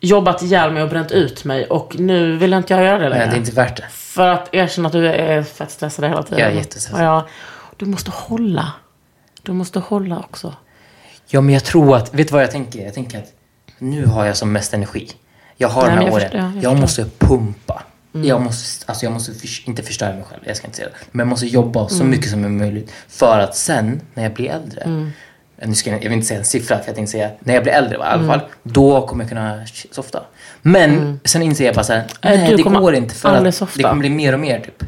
[0.03, 3.18] Jobbat ihjäl mig och bränt ut mig och nu vill inte jag göra det längre.
[3.18, 3.86] Nej, det är inte värt det.
[3.91, 6.38] För att erkänna att du är fett stressad hela tiden.
[6.38, 7.05] Jag är jättestressad.
[7.05, 7.26] Ja,
[7.76, 8.72] du måste hålla.
[9.43, 10.55] Du måste hålla också.
[11.30, 12.84] Ja, men jag tror att, vet du vad jag tänker?
[12.84, 13.32] Jag tänker att
[13.78, 15.10] nu har jag som mest energi.
[15.56, 16.22] Jag har Nej, de här jag åren.
[16.22, 16.64] förstår, jag jag.
[16.70, 16.80] Mm.
[16.80, 17.82] måste pumpa.
[18.12, 20.94] Jag måste, alltså jag måste förs- inte förstöra mig själv, jag ska inte säga det.
[21.10, 22.10] Men jag måste jobba så Mm.
[22.10, 22.92] mycket som är möjligt.
[23.08, 25.10] För att sen, när jag blir äldre.
[25.64, 27.62] Nu ska jag, jag vill inte säga en siffra, för jag tänkte säga när jag
[27.62, 28.26] blir äldre i alla Mm.
[28.26, 28.40] fall.
[28.62, 30.22] Då kommer jag kunna softa.
[30.62, 33.14] Men sen inser jag bara så här, Nej, du det går inte.
[33.14, 33.76] För att softa.
[33.76, 34.84] det kommer bli mer och mer typ.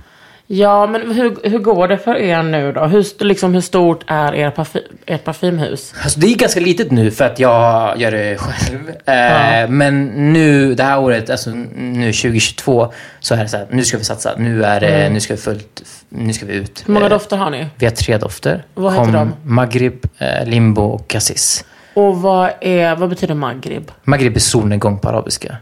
[0.55, 2.85] Ja, men hur, hur går det för er nu då?
[2.85, 5.95] Hur, liksom, hur stort är er parfy, ert parfymhus?
[6.03, 8.89] Alltså det är ganska litet nu för att jag gör det själv.
[8.89, 13.85] Eh, Men nu, det här året, alltså nu 2022, så är det så här, nu
[13.85, 14.35] ska vi satsa.
[14.39, 16.83] Nu är det, nu ska vi fullt, nu ska vi ut.
[16.83, 16.87] Mm.
[16.87, 17.67] Hur många Eh, dofter har ni?
[17.77, 18.65] Vi har tre dofter.
[18.75, 19.35] Vad heter de?
[19.45, 21.65] Maghrib, eh, Limbo och Cassis.
[21.95, 23.91] Och vad, är, vad betyder Maghrib?
[24.05, 25.57] Maghrib är solnedgång på arabiska.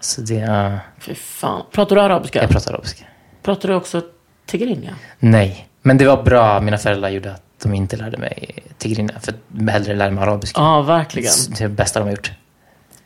[0.00, 1.62] Så det är, Fy fan.
[1.72, 2.40] Pratar du arabiska?
[2.42, 3.04] jag pratar arabiska.
[3.42, 4.02] Pratar du också
[4.46, 4.94] tigrinja?
[5.18, 6.60] Nej, men det var bra.
[6.60, 9.14] Mina föräldrar gjorde att de inte lärde mig tigrinja.
[9.20, 9.34] För
[9.70, 10.60] hellre lära mig arabiska.
[10.60, 11.32] Ja, verkligen.
[11.50, 12.32] Det är det bästa de har gjort.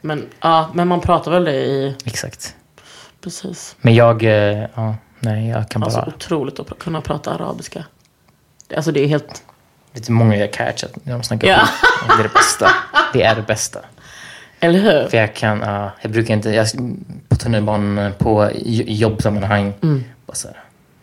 [0.01, 1.97] Men, ja, men man pratar väl det i...
[2.05, 2.55] Exakt.
[3.21, 3.77] Precis.
[3.81, 5.87] Men jag, eh, ja, nej, jag kan bara...
[5.87, 7.85] Alltså otroligt att kunna prata arabiska.
[8.69, 9.43] Det- Alltså det är helt...
[9.93, 11.69] Du hur många jag catchat när de snackar Ja.
[12.09, 12.71] Det är det bästa.
[13.13, 13.79] Det är det bästa.
[14.61, 15.09] Eller hur?
[15.09, 16.67] För jag kan, ja, jag brukar inte, jag,
[17.29, 20.05] på tunnelbanan, på jobbsammanhang, Mm.
[20.27, 20.57] bara så här,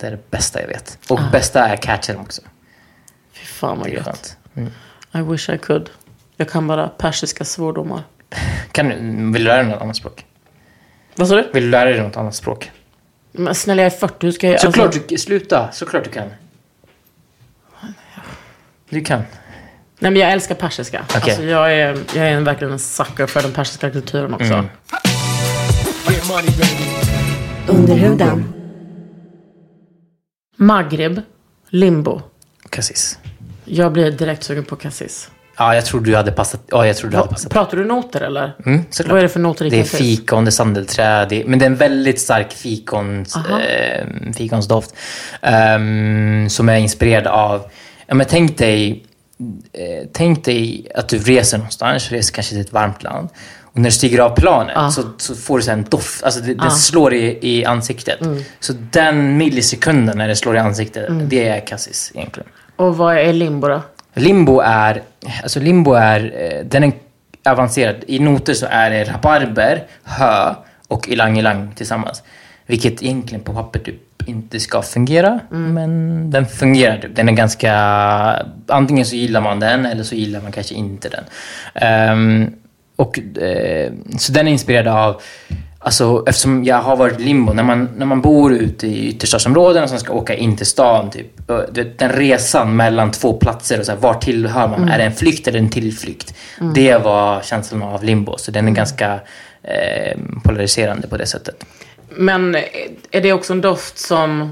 [0.04, 0.97] det är det bästa jag vet.
[1.10, 2.41] Och bästa är catcha dem också.
[3.34, 4.38] Fy fan vad gött.
[4.56, 4.72] Mm.
[5.12, 5.89] I wish I could.
[6.38, 8.04] Jag kan bara persiska svordomar.
[8.72, 8.95] Kan du,
[9.32, 10.26] vill du lära dig något annat språk?
[11.16, 11.49] Vad sa du?
[11.54, 12.72] Vill du lära dig något annat språk?
[13.32, 14.62] Men snälla jag är 40, hur ska jag...
[14.62, 16.30] Såklart alltså- du, sluta, såklart du kan.
[18.89, 19.24] Du kan.
[19.99, 21.06] Nej men jag älskar persiska.
[21.10, 21.22] Okej.
[21.24, 24.54] Alltså, jag är, jag är verkligen en sucker för den persiska kulturen också.
[24.54, 24.68] Mm.
[27.68, 28.62] Under
[30.64, 30.68] huden.
[30.68, 31.22] Maghrib,
[31.70, 32.22] limbo.
[32.70, 33.20] Cassis.
[33.66, 35.30] Jag blir direkt sugen på cassis.
[35.57, 36.61] Ja, jag tror du hade passat.
[36.68, 37.51] Ja, jag tror du hade passat.
[37.51, 38.55] Pratar du noter eller?
[38.66, 39.11] Mm, såklart.
[39.11, 39.97] Vad är det för noter i Det är cassis?
[40.20, 44.07] fikon, det är sandelträd, det är, men det är en väldigt stark fikons, eh,
[44.38, 44.95] fikonsdoft.
[45.41, 47.70] ehm, som är inspirerad av,
[48.07, 49.05] ja men tänk dig,
[49.74, 53.30] eh, tänk dig att du reser någonstans, reser kanske till ett varmt land.
[53.74, 56.54] Och när du stiger av planet så, så får du så en doft, alltså det,
[56.54, 58.20] det slår i, i ansiktet.
[58.60, 62.50] Så den millisekunden när det slår i ansiktet, det är cassis egentligen.
[62.76, 63.82] Och vad är limbo då?
[64.14, 65.02] Limbo är,
[65.44, 66.92] alltså limbo är, eh, den är
[67.46, 67.96] avancerad.
[68.08, 70.54] I noter så är det rabarber, hö
[70.88, 72.24] och ylang tillsammans.
[72.66, 77.16] Vilket egentligen på papper typ inte ska fungera, men den fungerar typ.
[77.16, 77.74] Den är ganska,
[78.68, 81.24] antingen så gillar man den eller så gillar man kanske inte den.
[81.74, 82.54] Ehm,
[83.04, 85.22] och, eh, så den är inspirerad av
[85.86, 89.89] Alltså eftersom jag har varit limbo, när man, när man bor ute i ytterstadsområden och
[89.89, 91.64] sen ska åka in till stan, typ, och
[91.97, 94.89] den resan mellan två platser, och så här, var tillhör man?
[94.89, 96.34] Är det en flykt eller en tillflykt?
[96.76, 99.20] Det var känslan av limbo, så den är ganska
[99.64, 101.66] eh, polariserande på det sättet.
[102.10, 102.56] Men
[103.12, 104.51] är det också en doft som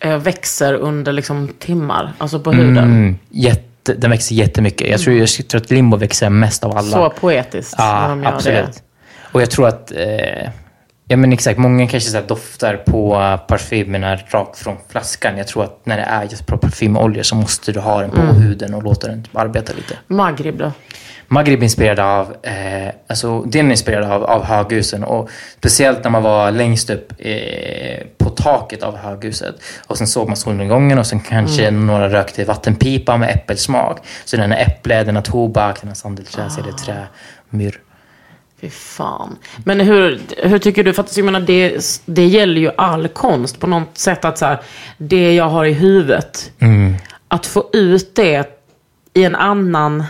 [0.00, 2.12] eh, växer under liksom timmar?
[2.18, 2.78] Alltså på huden?
[2.78, 4.88] Mm, jätte, den växer jättemycket.
[4.90, 6.90] Jag tror, jag tror att limbo växer mest av alla.
[6.90, 8.64] Så poetiskt Ja, absolut.
[8.66, 8.82] det.
[9.32, 10.50] Och jag tror att, eh,
[11.08, 13.10] ja men exakt, många kanske så doftar på
[13.48, 15.38] parfymerna rakt från flaskan.
[15.38, 18.20] Jag tror att när det är just på parfymolja så måste du ha den på
[18.20, 19.98] huden och låta den typ arbeta lite.
[20.06, 20.72] Maghrib då?
[21.30, 25.04] Maghrib är inspirerad av, eh, alltså den är inspirerad av, av höghusen.
[25.04, 29.54] Och speciellt när man var längst upp eh, på taket av höghuset.
[29.86, 33.98] Och sen såg man solnedgången och sen kanske några rökte vattenpipa med äppelsmak.
[34.24, 37.06] Så den har äpple, den har tobak, den har sandelträ, så är det trä,
[37.50, 37.80] myrr.
[38.60, 39.36] Fy fan.
[39.64, 43.60] Men hur, hur tycker du, för att jag menar, det, det gäller ju all konst
[43.60, 44.58] på något sätt att så här,
[44.98, 46.52] det jag har i huvudet,
[47.28, 48.48] att få ut det
[49.14, 50.04] i en annan,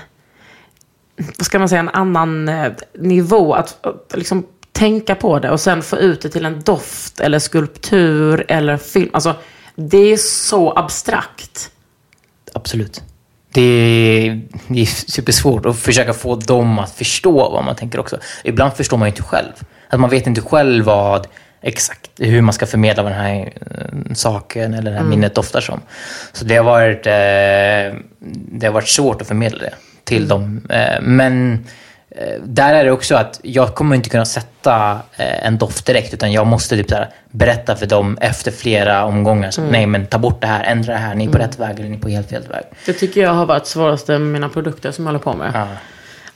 [1.19, 3.55] vad ska man säga, en annan eh, nivå.
[3.55, 3.77] Att,
[4.15, 8.77] liksom tänka på det och sen få ut det till en doft eller skulptur eller
[8.77, 9.11] film.
[9.13, 9.35] Alltså,
[9.75, 11.71] det är så abstrakt.
[12.53, 13.03] Absolut.
[13.53, 18.19] Det är, det är supersvårt att försöka få dem att förstå vad man tänker också.
[18.45, 19.53] Ibland förstår man ju inte själv.
[19.89, 21.27] Att man vet inte själv vad
[21.61, 25.61] exakt hur man ska förmedla vad den här eh, saken eller det här minnet doftar
[25.61, 25.81] som.
[26.33, 28.01] Så det har varit, eh,
[28.31, 29.75] det har varit svårt att förmedla det
[30.09, 30.63] till dem.
[30.71, 31.65] Eh, men
[32.11, 36.15] eh, där är det också att jag kommer inte kunna sätta eh, en doft direkt
[36.15, 39.51] utan jag måste typ så berätta för dem efter flera omgångar.
[39.51, 41.79] Så, Nej men ta bort det här, ändra det här, ni är på rätt väg
[41.79, 42.65] eller ni är på helt fel väg.
[42.87, 45.51] Det tycker jag har varit svåraste med mina produkter som jag håller på med.
[45.55, 45.67] Ja.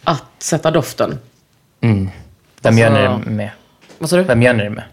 [0.05, 1.18] Att sätta doften.
[1.81, 2.09] Mm.
[2.62, 3.51] Vem gör ni Alltså- det med?
[3.99, 4.23] Vad sa du?
[4.23, 4.85] Vem gör ni det med?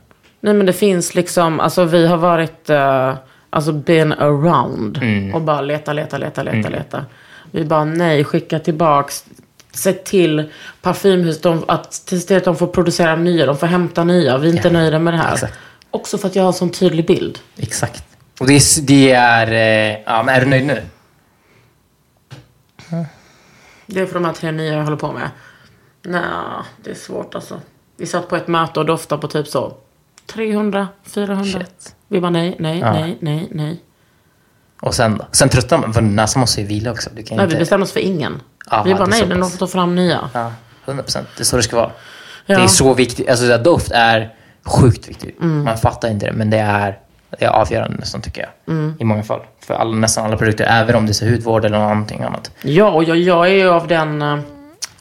[0.41, 3.15] Nej men det finns liksom, alltså vi har varit, uh,
[3.49, 4.97] alltså been around.
[4.97, 5.33] Mm.
[5.35, 7.05] Och bara leta, leta, leta, leta, leta.
[7.51, 9.25] Vi bara nej, skicka tillbaks.
[9.71, 14.03] Se till parfymhus de, att, se till att de får producera nya, de får hämta
[14.03, 14.37] nya.
[14.37, 15.33] Vi är inte Ja, nöjda med det här.
[15.33, 15.53] exakt.
[15.91, 17.39] Också för att jag har sån tydlig bild.
[17.57, 18.03] Exakt.
[18.39, 20.81] Och det är, det är eh, ja men är du nöjd nu?
[23.85, 25.29] Det är för de här tre nya jag håller på med.
[26.01, 26.21] Nej,
[26.83, 27.61] det är svårt alltså.
[27.97, 29.73] Vi satt på ett möte och doftade på typ så
[30.25, 31.45] 300, 400.
[31.59, 31.95] Shit.
[32.07, 32.93] Vi bara nej, nej, Ja.
[32.93, 33.81] nej, nej, nej.
[34.81, 35.25] Och sen då?
[35.31, 37.09] Sen tröttnar man, för näsan måste ju vila också.
[37.15, 37.55] Du kan Nej, inte...
[37.55, 38.41] vi bestämde oss för ingen.
[38.71, 40.29] Ja, vi bara nej, den får ta fram nya.
[40.33, 40.53] Ja,
[40.85, 41.27] 100 procent.
[41.37, 41.91] Det är så det ska vara.
[42.45, 42.57] Ja.
[42.57, 43.29] Det är så viktigt.
[43.29, 44.33] Alltså doft är
[44.65, 45.41] sjukt viktigt.
[45.41, 45.63] Mm.
[45.63, 46.99] Man fattar inte det, men det är,
[47.39, 48.75] det är avgörande nästan tycker jag.
[48.75, 48.95] Mm.
[48.99, 49.41] I många fall.
[49.65, 52.51] För alla, nästan alla produkter, även om det är hudvård eller någonting annat.
[52.61, 54.39] Ja, och jag, jag är ju av den uh,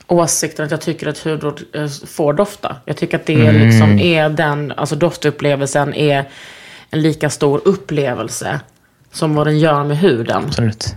[0.06, 2.76] åsikten att jag tycker att hudvård uh, får dofta.
[2.84, 3.66] Jag tycker att det Mm.
[3.66, 6.28] liksom är den, alltså doftupplevelsen är
[6.90, 8.60] en lika stor upplevelse
[9.12, 10.44] som vad den gör med huden.
[10.46, 10.94] Absolut.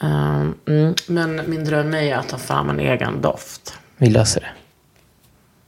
[0.00, 3.78] Um, mm, men min dröm är att ta fram en egen doft.
[3.96, 4.48] Vi löser det.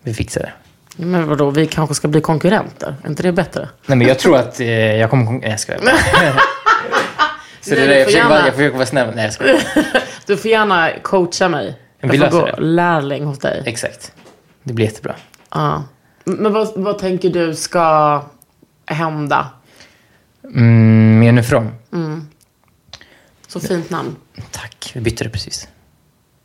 [0.03, 0.53] Vi fixar det.
[0.97, 2.95] Men vadå, vi kanske ska bli konkurrenter?
[3.05, 3.69] Är inte det bättre?
[3.87, 4.67] Nej men jag tror att eh,
[4.97, 5.25] jag kommer...
[5.33, 5.81] Nej jag skojar.
[7.61, 9.13] så Nej, det, jag, får försöker vara, gärna- jag försöker vara snäll.
[9.15, 9.61] Nej jag skojar.
[10.27, 11.79] Du får gärna coacha mig.
[12.01, 12.61] Vi Jag får löser gå det.
[12.63, 13.63] lärling hos dig.
[13.67, 14.13] Exakt.
[14.63, 15.15] Det blir jättebra.
[15.51, 15.85] Ja.
[16.25, 18.23] Men vad, vad tänker du ska
[18.87, 19.49] hända?
[20.45, 21.71] Mm, med uniform.
[23.49, 24.17] Så fint namn.
[24.51, 24.91] Tack.
[24.95, 25.69] Vi bytte det precis.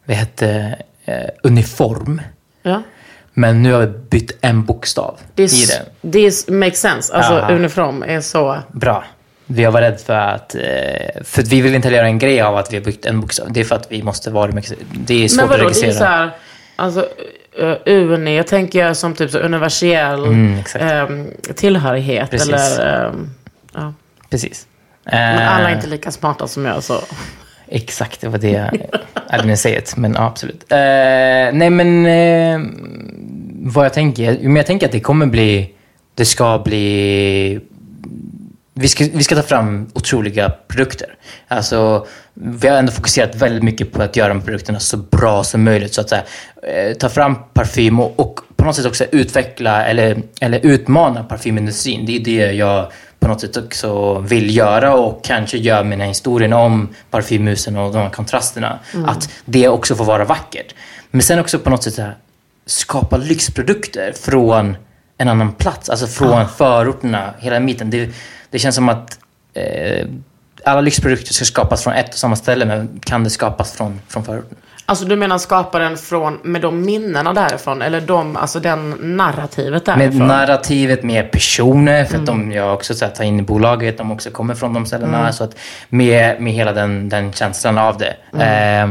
[0.06, 0.76] Vi hette
[1.06, 2.22] eh, uniform.
[2.64, 2.84] Ja.
[3.34, 6.20] Men nu har vi bytt en bokstav Det, i är, det.
[6.20, 7.14] är, makes sense.
[7.14, 7.56] Alltså Ja.
[7.56, 8.58] uniform är så...
[8.72, 9.04] Bra.
[9.46, 10.56] Vi har varit rädda för att...
[10.56, 13.22] eh, För att vi vill inte göra en grej av att vi har byggt en
[13.22, 13.54] bokstav.
[13.54, 14.52] Det är för att vi måste vara...
[14.94, 15.94] Det är svårt Men vadå, att det är registrera.
[15.94, 16.32] så här...
[16.76, 17.00] Alltså,
[17.62, 22.30] uh, uni, jag tänker som typ så universell Mm, ehm, tillhörighet.
[22.32, 22.50] Precis.
[22.50, 23.30] Eller, ehm,
[23.80, 23.94] ja.
[24.30, 24.68] Precis.
[25.04, 26.84] Men alla är Eh, inte lika smarta som jag.
[26.84, 27.02] Så.
[27.68, 29.58] Exakt, det var det jag...
[29.58, 30.72] Say it, men ja, absolut.
[30.72, 30.78] Eh,
[31.54, 32.60] nej, men eh,
[33.62, 34.40] vad jag tänker?
[34.42, 35.74] Men jag tänker att det kommer bli...
[36.16, 37.60] Det ska bli...
[38.74, 41.16] Vi ska, vi ska ta fram otroliga produkter.
[41.48, 45.64] Alltså, vi har ändå fokuserat väldigt mycket på att göra de produkterna så bra som
[45.64, 45.94] möjligt.
[45.94, 46.24] Så att säga,
[46.64, 52.06] eh, ta fram parfym och, och på något sätt också utveckla eller, eller utmana parfymindustrin.
[52.06, 56.54] Det är det jag på något sätt också vill göra och kanske gör här historien
[56.54, 58.80] om parfymhusen och de här kontrasterna.
[59.06, 60.76] Att det också får vara vackert.
[61.12, 62.18] Men sen också på något sätt här,
[62.66, 64.78] skapa lyxprodukter från
[65.18, 65.90] en annan plats.
[65.90, 67.90] Alltså från förorterna, hela mitten.
[67.90, 68.10] Det,
[68.50, 69.20] det känns som att
[69.54, 70.08] eh,
[70.66, 74.24] alla lyxprodukter ska skapas från ett och samma ställe, men kan det skapas från, från
[74.24, 74.58] förorten?
[74.90, 77.82] Alltså du menar skapa den från, med de minnena därifrån?
[77.82, 80.28] Eller de, alltså den narrativet Med därifrån?
[80.28, 84.12] narrativet, med personer, för att de jag också så här, tar in i bolaget, de
[84.12, 85.32] också kommer från de ställena.
[85.34, 85.56] Så att
[85.90, 88.16] med, med hela den, den känslan av det.
[88.44, 88.90] Eh,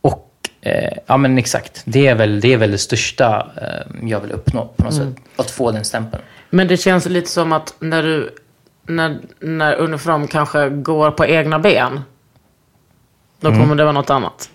[0.00, 4.20] och eh, ja men exakt, det är väl det, är väl det största eh, jag
[4.20, 5.08] vill uppnå på något sätt.
[5.36, 6.22] Att få den stämpeln.
[6.50, 8.34] Men det känns lite som att när du,
[8.86, 12.00] när, när uniform kanske går på egna ben,
[13.40, 13.60] då Mm.
[13.60, 14.50] kommer det vara något annat.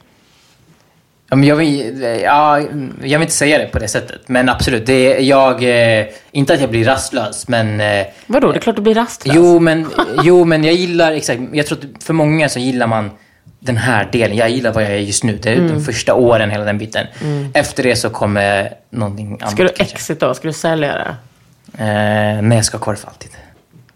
[1.42, 2.70] Jag, vill, ja, jag
[3.02, 4.86] vill inte säga det på det sättet, men absolut.
[4.86, 5.64] Det jag,
[6.00, 7.82] eh, inte att jag blir rastlös, men...
[7.82, 9.36] Eh, Vadå, det är klart du blir rastlös.
[9.36, 9.88] jo, men,
[10.24, 13.12] jo, men jag gillar, exakt, jag tror att för många så gillar man
[13.60, 14.38] den här delen.
[14.38, 15.40] Jag gillar vad jag är just nu.
[15.42, 17.08] Det är de första åren, hela den biten.
[17.54, 19.52] Efter det så kommer någonting annat.
[19.52, 19.96] Ska du kanske.
[19.96, 20.34] exit då?
[20.34, 21.16] Ska du sälja det?
[21.84, 23.32] Eh, nej, jag ska ha kvar det för alltid.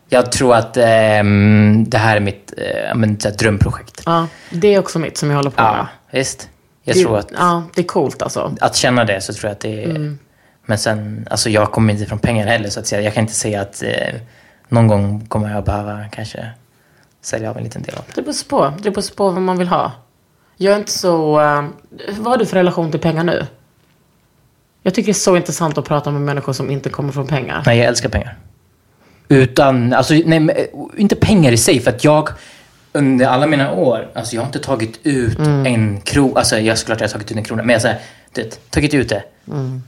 [0.10, 4.02] Jag tror att ehm, det här är mitt eh, men, drömprojekt.
[4.06, 5.72] Ja, det är också mitt som jag håller på med.
[5.72, 6.50] Ja, visst.
[6.88, 7.32] Jag det, tror att...
[7.38, 8.56] Ja, det är coolt alltså.
[8.62, 10.16] att känna det så tror jag att det är...
[10.66, 13.02] Men sen, alltså jag kommer inte från pengar heller så att säga.
[13.02, 14.22] Jag kan inte säga att eh,
[14.70, 16.50] någon gång kommer jag behöva kanske
[17.22, 18.12] sälja av en liten del av det.
[18.16, 18.74] Det beror på.
[18.84, 19.92] Det beror på vad man vill ha.
[20.58, 21.42] Jag är inte så...
[21.42, 21.66] eh,
[22.18, 23.46] vad har du för relation till pengar nu?
[24.84, 27.64] Jag tycker det är så intressant att prata med människor som inte kommer från pengar.
[27.66, 28.38] Nej, jag älskar pengar.
[29.28, 30.66] Utan, alltså nej, eh,
[30.98, 32.30] inte pengar i sig för att jag...
[32.92, 36.40] under alla mina år, alltså jag har inte tagit ut en krona.
[36.40, 37.98] Alltså jag såklart jag har tagit ut en krona, men jag har
[38.70, 39.24] tagit ut det.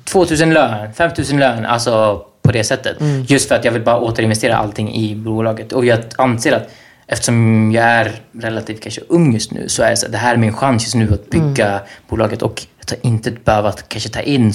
[0.03, 2.97] 2000 lön, 5000 lön, alltså på det sättet.
[3.27, 5.73] Just för att jag vill bara återinvestera allting i bolaget.
[5.73, 6.69] Och jag anser att
[7.07, 10.37] eftersom jag är relativt kanske ung just nu så är det så det här är
[10.37, 14.19] min chans just nu att bygga bolaget och jag tar inte behöva att kanske ta
[14.19, 14.53] in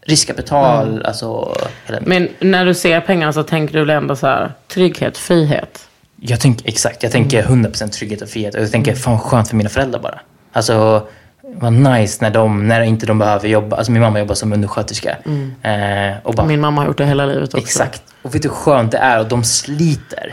[0.00, 4.52] riskkapital, alltså hela Men när du ser pengarna så tänker du väl ändå så här,
[4.68, 5.88] trygghet, frihet?
[6.20, 8.54] Jag tänker, exakt, jag tänker 100% trygghet och frihet.
[8.54, 10.20] Och jag tänker, fan skönt för mina föräldrar bara.
[10.52, 11.06] Alltså,
[11.54, 13.76] vad nice när de, när inte de behöver jobba.
[13.76, 15.16] Alltså min mamma jobbar som undersköterska.
[15.62, 17.58] Eh, och bara, Min mamma har gjort det hela livet också.
[17.58, 18.02] exakt.
[18.22, 19.20] Och vet du hur skönt det är?
[19.20, 20.30] Och de sliter.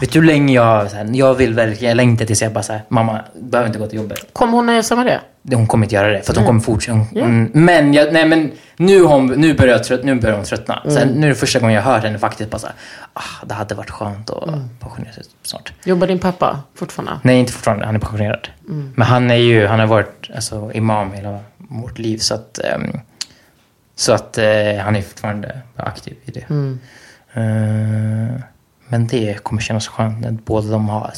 [0.00, 2.62] Vet du hur länge jag, så här, jag vill verkligen, jag längtar tills jag bara
[2.62, 4.18] så här, mamma, behöver inte gå till jobbet.
[4.32, 5.20] Kommer hon nöja sig med det?
[5.42, 6.98] Det- Hon kommer inte göra det, för att hon kommer fortsätta.
[6.98, 10.36] Hon, mm, men, jag, nej, men nu, har hon, nu, börjar jag trött, nu börjar
[10.36, 10.82] hon tröttna.
[10.84, 12.76] Så här, nu är det första gången jag hör henne faktiskt bara så här,
[13.12, 14.48] ah, det hade varit skönt att
[14.80, 15.72] pensionera sig snart.
[15.84, 17.12] Jobbar din pappa fortfarande?
[17.22, 17.86] Nej, inte fortfarande.
[17.86, 18.48] Han är pensionerad.
[18.94, 22.18] Men han är ju, han har varit alltså, imam hela vårt liv.
[22.18, 23.00] Så att, ehm,
[23.96, 24.44] så att eh,
[24.84, 26.44] han är fortfarande aktiv i det.
[27.34, 28.40] Eh,
[28.90, 31.12] men det kommer kännas skönt när båda de har,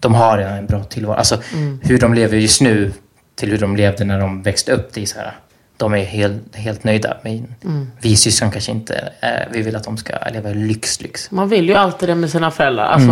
[0.00, 1.16] de har redan en bra tillvaro.
[1.18, 1.38] Alltså
[1.82, 2.92] hur de lever just nu
[3.34, 4.92] till hur de levde när de växte upp.
[4.92, 5.32] Det är så här,
[5.76, 7.16] de är helt, helt nöjda.
[7.22, 7.56] Men
[8.00, 11.30] vi syskon kanske inte, eh, vi vill att de ska leva lyx, lyx.
[11.30, 12.84] Man vill ju alltid det med sina föräldrar.
[12.84, 13.08] Alltså,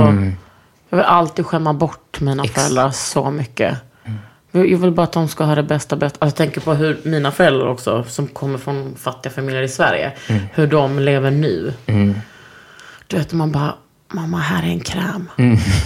[0.88, 3.76] Jag vill alltid skämma bort mina Ex- föräldrar så mycket.
[4.54, 6.18] Jag jag vill bara att de ska ha det bästa, bästa.
[6.20, 10.12] Alltså, jag tänker på hur mina föräldrar också, som kommer från fattiga familjer i Sverige,
[10.54, 11.72] hur de lever nu.
[13.06, 13.74] Du vet, man bara,
[14.12, 15.28] mamma här är en kräm.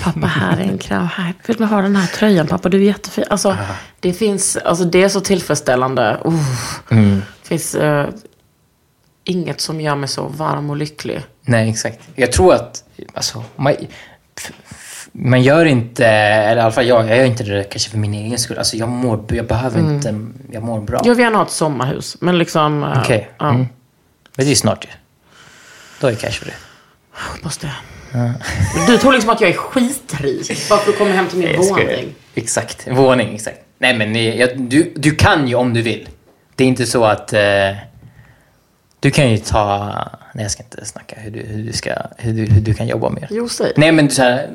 [0.02, 1.06] Pappa här är en kräm.
[1.06, 3.24] Här, vill man ha den här tröjan pappa, du är jättefin.
[3.30, 3.56] Alltså,
[4.00, 6.20] det finns, alltså det är så tillfredsställande.
[6.24, 6.80] Uff.
[7.42, 8.08] Det finns eh,
[9.24, 11.22] inget som gör mig så varm och lycklig.
[11.42, 12.00] Nej, exakt.
[12.14, 13.74] Jag tror att, alltså, man,
[15.12, 18.14] man gör inte, eller i alla fall jag, jag gör inte det kanske för min
[18.14, 18.58] egen skull.
[18.58, 20.20] Alltså jag mår, jag behöver inte,
[20.52, 21.00] jag mår bra.
[21.04, 22.82] Jag vill gärna ha ett sommarhus, men liksom...
[22.84, 23.30] eh, Okej.
[23.38, 23.66] Ja, Mm.
[24.36, 24.88] Men det är snart ju.
[26.00, 26.54] Då är det för det.
[27.12, 27.72] hoppas det.
[28.86, 31.58] Du tror liksom att jag är skitrik bara för att komma hem till min Jag
[31.58, 32.14] våning.
[32.34, 33.58] Exakt, våning, exakt.
[33.78, 36.08] Nej men jag, du, du kan ju om du vill.
[36.54, 37.40] Det är inte så att eh,
[39.00, 39.94] du kan ju ta,
[40.34, 42.88] nej jag ska inte snacka hur du, hur du, ska, hur du, hur du kan
[42.88, 43.28] jobba mer.
[43.30, 43.72] Jo, säg.
[43.76, 44.48] Nej men så här,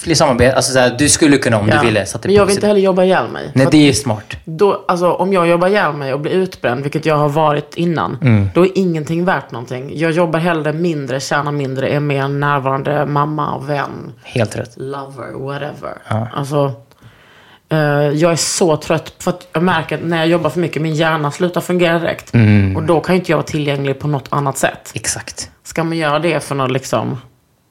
[0.00, 1.80] fler samarbete, alltså så här, du skulle kunna om Ja.
[1.80, 2.06] du ville.
[2.06, 3.50] Så Men jag vill inte heller jobba ihjäl mig.
[3.54, 4.36] Nej det är smart.
[4.44, 8.18] då, alltså, om jag jobbar ihjäl mig och blir utbränd, vilket jag har varit innan,
[8.22, 8.48] Mm.
[8.54, 9.90] då är ingenting värt någonting.
[9.94, 14.72] Jag jobbar hellre mindre, tjänar mindre, är mer närvarande mamma, vän, Helt rätt.
[14.76, 15.98] lover, whatever.
[16.32, 16.72] Alltså,
[17.68, 17.78] eh,
[18.08, 20.94] jag är så trött för att jag märker att när jag jobbar för mycket, min
[20.94, 22.34] hjärna slutar fungera direkt.
[22.34, 22.76] Mm.
[22.76, 24.90] Och då kan inte jag vara tillgänglig på något annat sätt.
[24.94, 25.50] Exakt.
[25.64, 27.18] Ska man göra det för något liksom...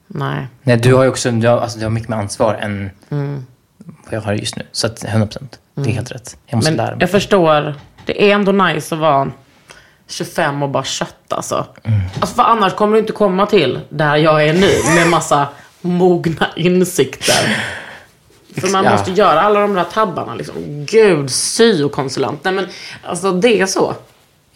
[0.06, 0.46] Nej.
[0.62, 3.46] Nej, du har ju också du har, alltså, du har mycket mer ansvar än Mm.
[4.04, 4.66] vad jag har just nu.
[4.72, 5.58] Så att 100%.
[5.74, 6.36] Det är helt rätt.
[6.46, 6.96] Jag måste Men lära mig.
[7.00, 7.74] jag förstår.
[8.06, 9.30] Det är ändå nice att vara
[10.08, 11.66] 25 och bara kötta alltså.
[11.82, 12.00] Mm.
[12.20, 15.48] Alltså för annars kommer du inte komma till där jag är nu med massa
[15.80, 17.56] mogna insikter.
[18.60, 18.90] För man Ja.
[18.90, 20.54] måste göra alla de där tabbarna liksom.
[20.90, 22.44] Gud, syokonsulent.
[22.44, 22.66] Nej men
[23.02, 23.94] alltså det är så.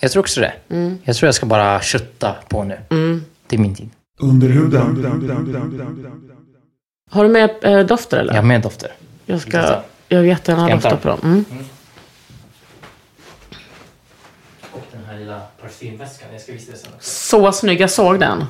[0.00, 0.52] Jag tror också det.
[0.70, 0.98] Mm.
[1.04, 2.78] Jag tror jag ska bara kötta på nu.
[3.46, 3.90] Det är min tid.
[4.18, 5.14] Under huden.
[7.10, 8.34] Har du med eh, dofter eller?
[8.34, 8.92] Jag har med dofter.
[9.26, 11.02] Jag ska, jag vill jättegärna dofta hämta?
[11.02, 11.18] på dem.
[11.22, 11.44] Mm.
[14.72, 16.28] Och den här lilla parfymväskan.
[16.32, 17.10] Jag ska visa det sen också.
[17.10, 18.44] Så snygg, jag såg den.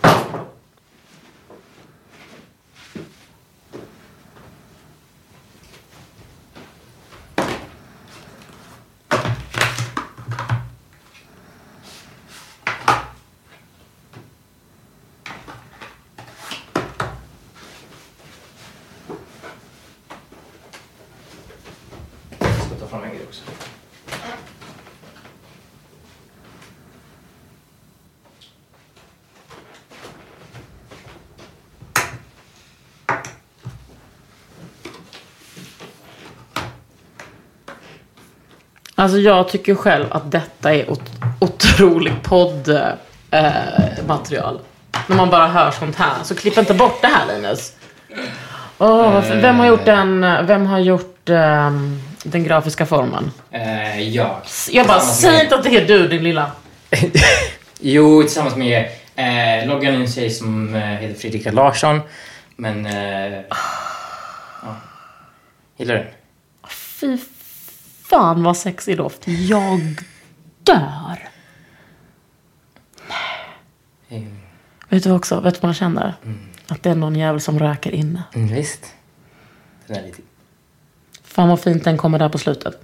[39.09, 44.55] Alltså jag tycker själv att detta är ot- otroligt poddmaterial.
[44.55, 44.61] Eh.
[45.07, 46.13] När man bara hör sånt här.
[46.25, 47.73] Så klipp inte bort det här Linus.
[48.79, 53.31] Varför- vem har gjort den, vem har gjort ehm, den grafiska formen?
[53.51, 54.37] Eh, jag.
[54.71, 56.51] Jag bara, säg med- inte att det är du din lilla...
[57.81, 62.01] Jo, tillsammans med eh, loggan är en tjej som eh, heter Fredrika Larsson.
[62.57, 62.87] Men...
[62.87, 63.39] Eh,
[64.63, 64.77] ja.
[65.77, 66.09] Gillar du den?
[66.69, 67.19] Fy
[68.09, 69.23] fan vad sexig doft.
[69.27, 69.81] Jag
[70.63, 71.29] dör.
[74.09, 74.39] Mm.
[74.89, 76.15] Vet du också, vet du vad man känner?
[76.69, 78.23] Att det är någon jävel som röker inne.
[78.35, 78.95] Mm, visst.
[79.87, 80.23] Den är lite...
[81.23, 82.81] Fan vad fint den kommer där på slutet.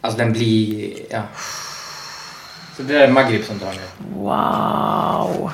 [0.00, 0.94] Alltså den blir...
[1.10, 1.22] Ja.
[2.76, 3.80] Så det där är Maghrib som du har nu.
[4.14, 5.52] Wow.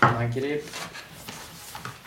[0.00, 0.60] Maghrib.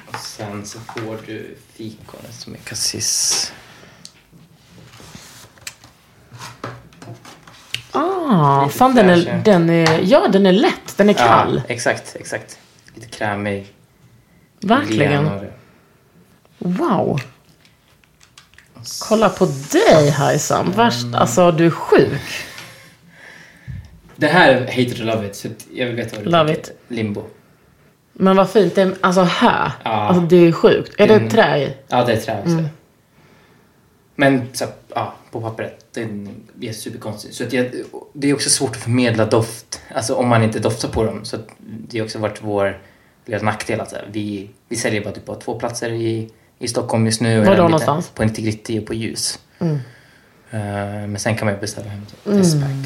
[0.07, 3.53] Och sen så får du fikonet som är cassis.
[8.41, 11.61] Ah, fan den är, den är, ja den är lätt, den är kall.
[11.67, 12.59] Ja, exakt, exakt.
[12.95, 13.67] Lite krämig.
[14.61, 15.23] Verkligen.
[15.23, 15.51] Lenare.
[16.57, 17.21] Wow.
[19.01, 20.71] Kolla på dig Hajsam.
[20.71, 22.21] Värst, alltså du är sjuk.
[24.15, 26.55] Det här är Hate it or love it, så jag vill veta vad du Love
[26.55, 26.73] tycker.
[26.87, 27.23] Limbo.
[28.13, 29.71] Men vad fint, det är, alltså hö.
[29.83, 29.89] Ja.
[29.89, 30.99] Alltså det är sjukt.
[30.99, 31.73] Är det Den- ett trä i?
[31.87, 32.51] Ja, det är trä också.
[32.53, 32.65] Mm.
[34.15, 34.65] Men så,
[34.95, 36.29] ja, på pappret, den
[36.61, 37.33] är superkonstig.
[37.33, 37.71] Så att jag,
[38.13, 41.25] det är också svårt att förmedla doft, alltså om man inte doftar på dem.
[41.25, 42.81] Så att det har också varit vår
[43.25, 46.29] lilla nackdel att vi, vi säljer bara typ på två platser i,
[46.59, 47.43] i Stockholm just nu.
[47.43, 48.11] Var då någonstans?
[48.15, 49.39] På Nitty och på Ljus.
[49.59, 49.75] Mm.
[50.51, 52.83] Eh, men sen kan man ju beställa hem till mm.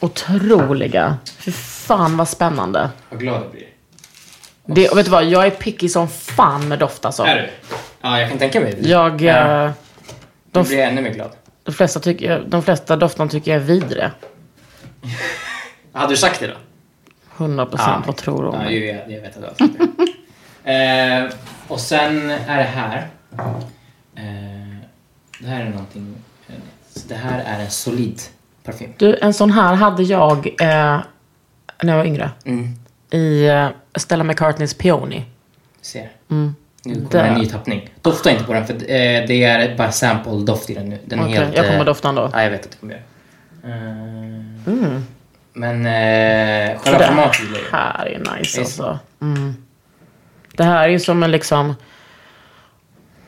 [0.00, 1.18] Otroliga.
[1.38, 2.90] Fy fan vad spännande.
[3.10, 3.66] Vad glad jag blir.
[4.64, 7.22] Det, och vet du vad, jag är picky som fan med doft alltså.
[7.22, 7.76] Är du?
[8.00, 8.88] Ja, jag kan tänka mig det.
[8.88, 9.72] Jag, Ja.
[10.52, 11.30] Då de, blir jag ännu mer glad.
[11.64, 14.12] De, flesta tycker, de flesta dofterna tycker jag är vidriga.
[15.92, 16.54] Hade du sagt det då?
[17.36, 18.86] 100 procent, vad tror du om Ja, mig?
[18.86, 19.78] jag, jag vet att du har sagt
[20.64, 20.72] det.
[20.72, 21.32] eh,
[21.68, 23.08] och sen är det här.
[24.14, 24.76] Eh,
[25.40, 26.14] det här är någonting.
[27.08, 28.20] Det här är en solid
[28.64, 28.92] parfym.
[28.98, 31.00] Du, en sån här hade jag eh,
[31.82, 32.30] när jag var yngre.
[32.44, 32.68] Mm.
[33.10, 35.22] I eh, Stella McCartneys Peony.
[35.80, 36.10] Ser.
[36.30, 36.54] Mm.
[36.84, 37.24] Nu kommer Där.
[37.24, 37.90] en ny tappning.
[38.00, 38.78] Dofta inte på den för eh,
[39.26, 40.98] det är bara sample-doft i den nu.
[41.04, 42.30] Den är Okej, helt, jag kommer eh, dofta ändå.
[42.32, 43.02] Ja, jag vet att du kommer göra.
[43.74, 44.02] Eh,
[44.66, 45.04] Mm.
[45.52, 47.78] Men eh, själva Det formatet gillar jag.
[47.78, 48.58] här är nice Visst.
[48.58, 48.98] alltså.
[49.20, 49.56] Mm.
[50.56, 51.74] Det här är ju som en liksom...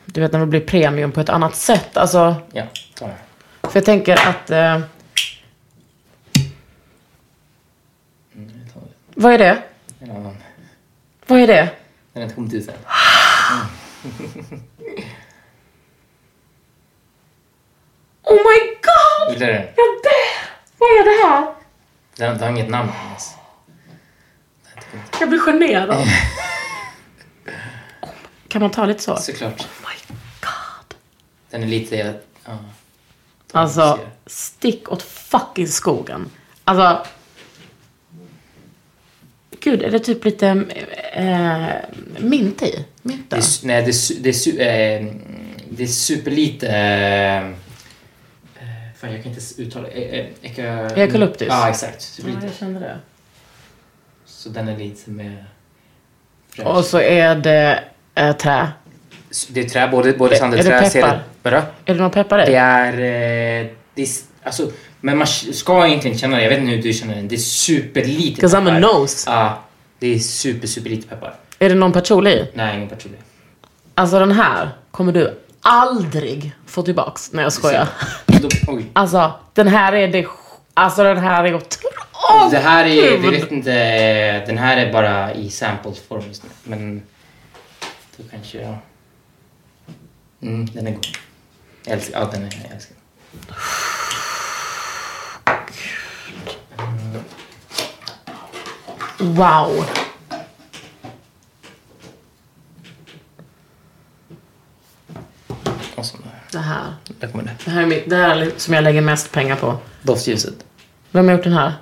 [0.05, 1.97] Du vet när det blir premium på ett annat sätt.
[1.97, 2.63] Alltså, Ja,
[2.95, 3.15] ta den.
[3.63, 4.49] för jag tänker att...
[4.49, 4.79] Eh,
[8.35, 8.87] Mm, jag tar det.
[9.15, 9.57] vad är det?
[9.99, 10.35] En annan.
[11.27, 11.69] Vad är det?
[12.13, 12.73] Den är tomt ute.
[18.27, 19.33] Oh my god!
[19.33, 19.61] Gillar du den?
[19.75, 20.25] Jag dör!
[20.77, 21.55] Vad är det här?
[22.15, 23.33] Den har inget namn ens.
[25.19, 26.07] Jag blir generad.
[28.47, 29.17] kan man ta lite så?
[29.17, 29.61] Såklart.
[29.61, 30.97] Oh my god.
[31.49, 32.19] Den är lite...
[32.45, 32.57] Ja,
[33.51, 36.29] Alltså, stick åt fucking skogen.
[36.63, 37.05] Alltså...
[39.59, 40.47] Gud, är det typ lite
[41.13, 41.75] äh,
[42.19, 42.85] mint i?
[43.07, 43.35] Mynta?
[43.35, 45.05] Det nej, det det eh,
[45.69, 46.67] det är superlite...
[46.67, 47.43] Eh, eh,
[48.97, 50.63] fan, jag kan inte uttala eh, eh, eka,
[50.95, 51.47] Eukalyptus?
[51.47, 51.93] Ja, exakt.
[51.95, 52.45] Ja, Superlite.
[52.45, 52.97] jag kände det.
[54.25, 55.45] Så den är lite mer
[56.49, 56.67] fräsch.
[56.67, 57.83] Och så är det
[58.15, 58.67] äh, trä.
[59.49, 60.73] Det är trä, både, både sandelträ...
[60.73, 61.23] är det peppar?
[61.43, 61.57] Vadå?
[61.57, 62.45] Är det någon peppar i?
[62.51, 62.93] Det är...
[62.93, 64.07] Eh, det är
[64.43, 66.43] alltså, men man ska egentligen känna det.
[66.43, 67.21] Jag vet inte hur du känner det.
[67.21, 68.79] Det är superlite 'Cause I'm a peppar.
[68.79, 69.29] nose.
[69.31, 69.63] Ja,
[69.99, 71.35] det är super, super lite peppar.
[71.59, 72.51] Är det någon patchouli i?
[72.53, 73.17] Nej, ingen patchouli.
[73.95, 77.31] Alltså den här kommer du aldrig få tillbaks.
[77.33, 77.87] Nej jag skojar.
[78.67, 78.85] Oj.
[78.93, 80.27] Alltså den här är det...
[80.73, 82.51] Alltså den här är otroligt.
[82.51, 83.71] Det här är, vi vet inte,
[84.47, 86.49] den här är bara i samples-form just nu.
[86.63, 87.01] Men
[88.17, 88.77] då kanske jag...
[90.41, 91.07] Mm, den är god.
[91.85, 92.95] Jag älskar, ja den är, jag älskar.
[99.19, 99.85] Wow.
[105.95, 106.17] Och så,
[106.55, 106.93] Det här.
[107.19, 107.51] där kommer det.
[107.65, 109.77] Det här är mitt, det här är som jag lägger mest pengar på.
[110.01, 110.53] Doftljuset.
[111.11, 111.73] Vem har gjort den här?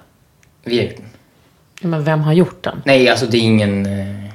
[0.63, 1.05] Vi har gjort den.
[1.81, 2.81] Ja, men vem har gjort den?
[2.85, 3.85] Nej, alltså det är ingen...
[3.85, 4.29] Eh,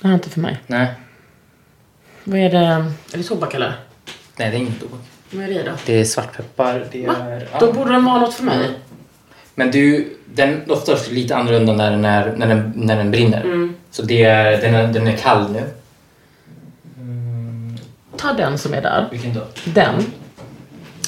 [0.00, 0.58] Det här är inte för mig.
[0.66, 0.94] nej.
[2.24, 2.58] Vad är det?
[3.12, 3.72] Är det tobak eller?
[4.36, 5.00] Nej, det är ingen tobak.
[5.30, 5.72] Vad är det då?
[5.86, 7.48] Det är svartpeppar, det är...
[7.60, 8.70] Då borde den vara något för mig.
[9.54, 13.40] Men du, den doftar lite annorlunda när den, är, när den, när den brinner.
[13.44, 13.74] Mm.
[13.90, 15.62] Så det är, den, är, den är kall nu.
[18.24, 19.08] Ta den som är där.
[19.10, 19.40] Vilken då?
[19.64, 20.12] Den.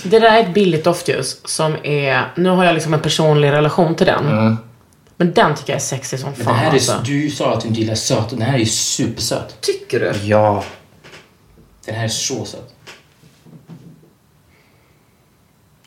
[0.02, 2.32] Det där är ett billigt doftljus som är...
[2.36, 4.56] Nu har jag liksom en personlig relation till den.
[5.16, 7.00] Men den tycker jag är sexig som Men fan det här är, alltså.
[7.04, 9.60] Du sa att du inte gillar söt och den här är ju supersöt.
[9.60, 10.12] Tycker du?
[10.28, 10.64] Ja.
[11.86, 12.74] Den här är så söt.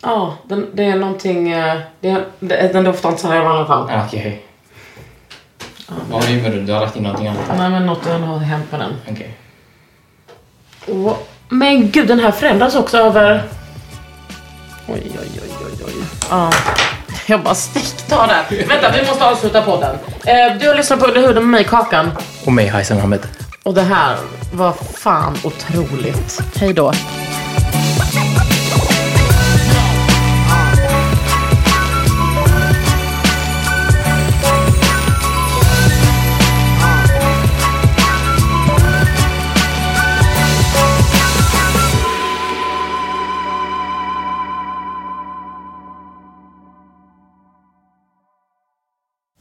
[0.02, 1.52] Ja, den, det är någonting...
[1.52, 2.26] eh, Det
[2.74, 3.90] den doftar inte så här i alla fall.
[3.90, 4.46] Ah, Okej.
[6.12, 6.62] Vad rymmer du?
[6.62, 7.42] Du har lagt in någonting annat?
[7.58, 8.94] Nej men något har hänt med den.
[9.12, 9.38] Okej.
[10.92, 11.14] Åh,
[11.50, 13.44] Men gud, den här förändras också över...
[14.88, 15.94] Oj, oj, oj, oj, oj.
[16.30, 16.52] Ja.
[17.26, 18.66] Jag bara sticktar där.
[18.68, 19.96] Vänta, vi måste avsluta podden.
[20.26, 22.12] Eh, du har lyssnat på Under huden med mig, Kakan.
[22.46, 23.20] Och mig, Hajsan Ahmed.
[23.64, 24.18] Och det här
[24.54, 26.40] var fan otroligt.
[26.56, 26.92] Hej då.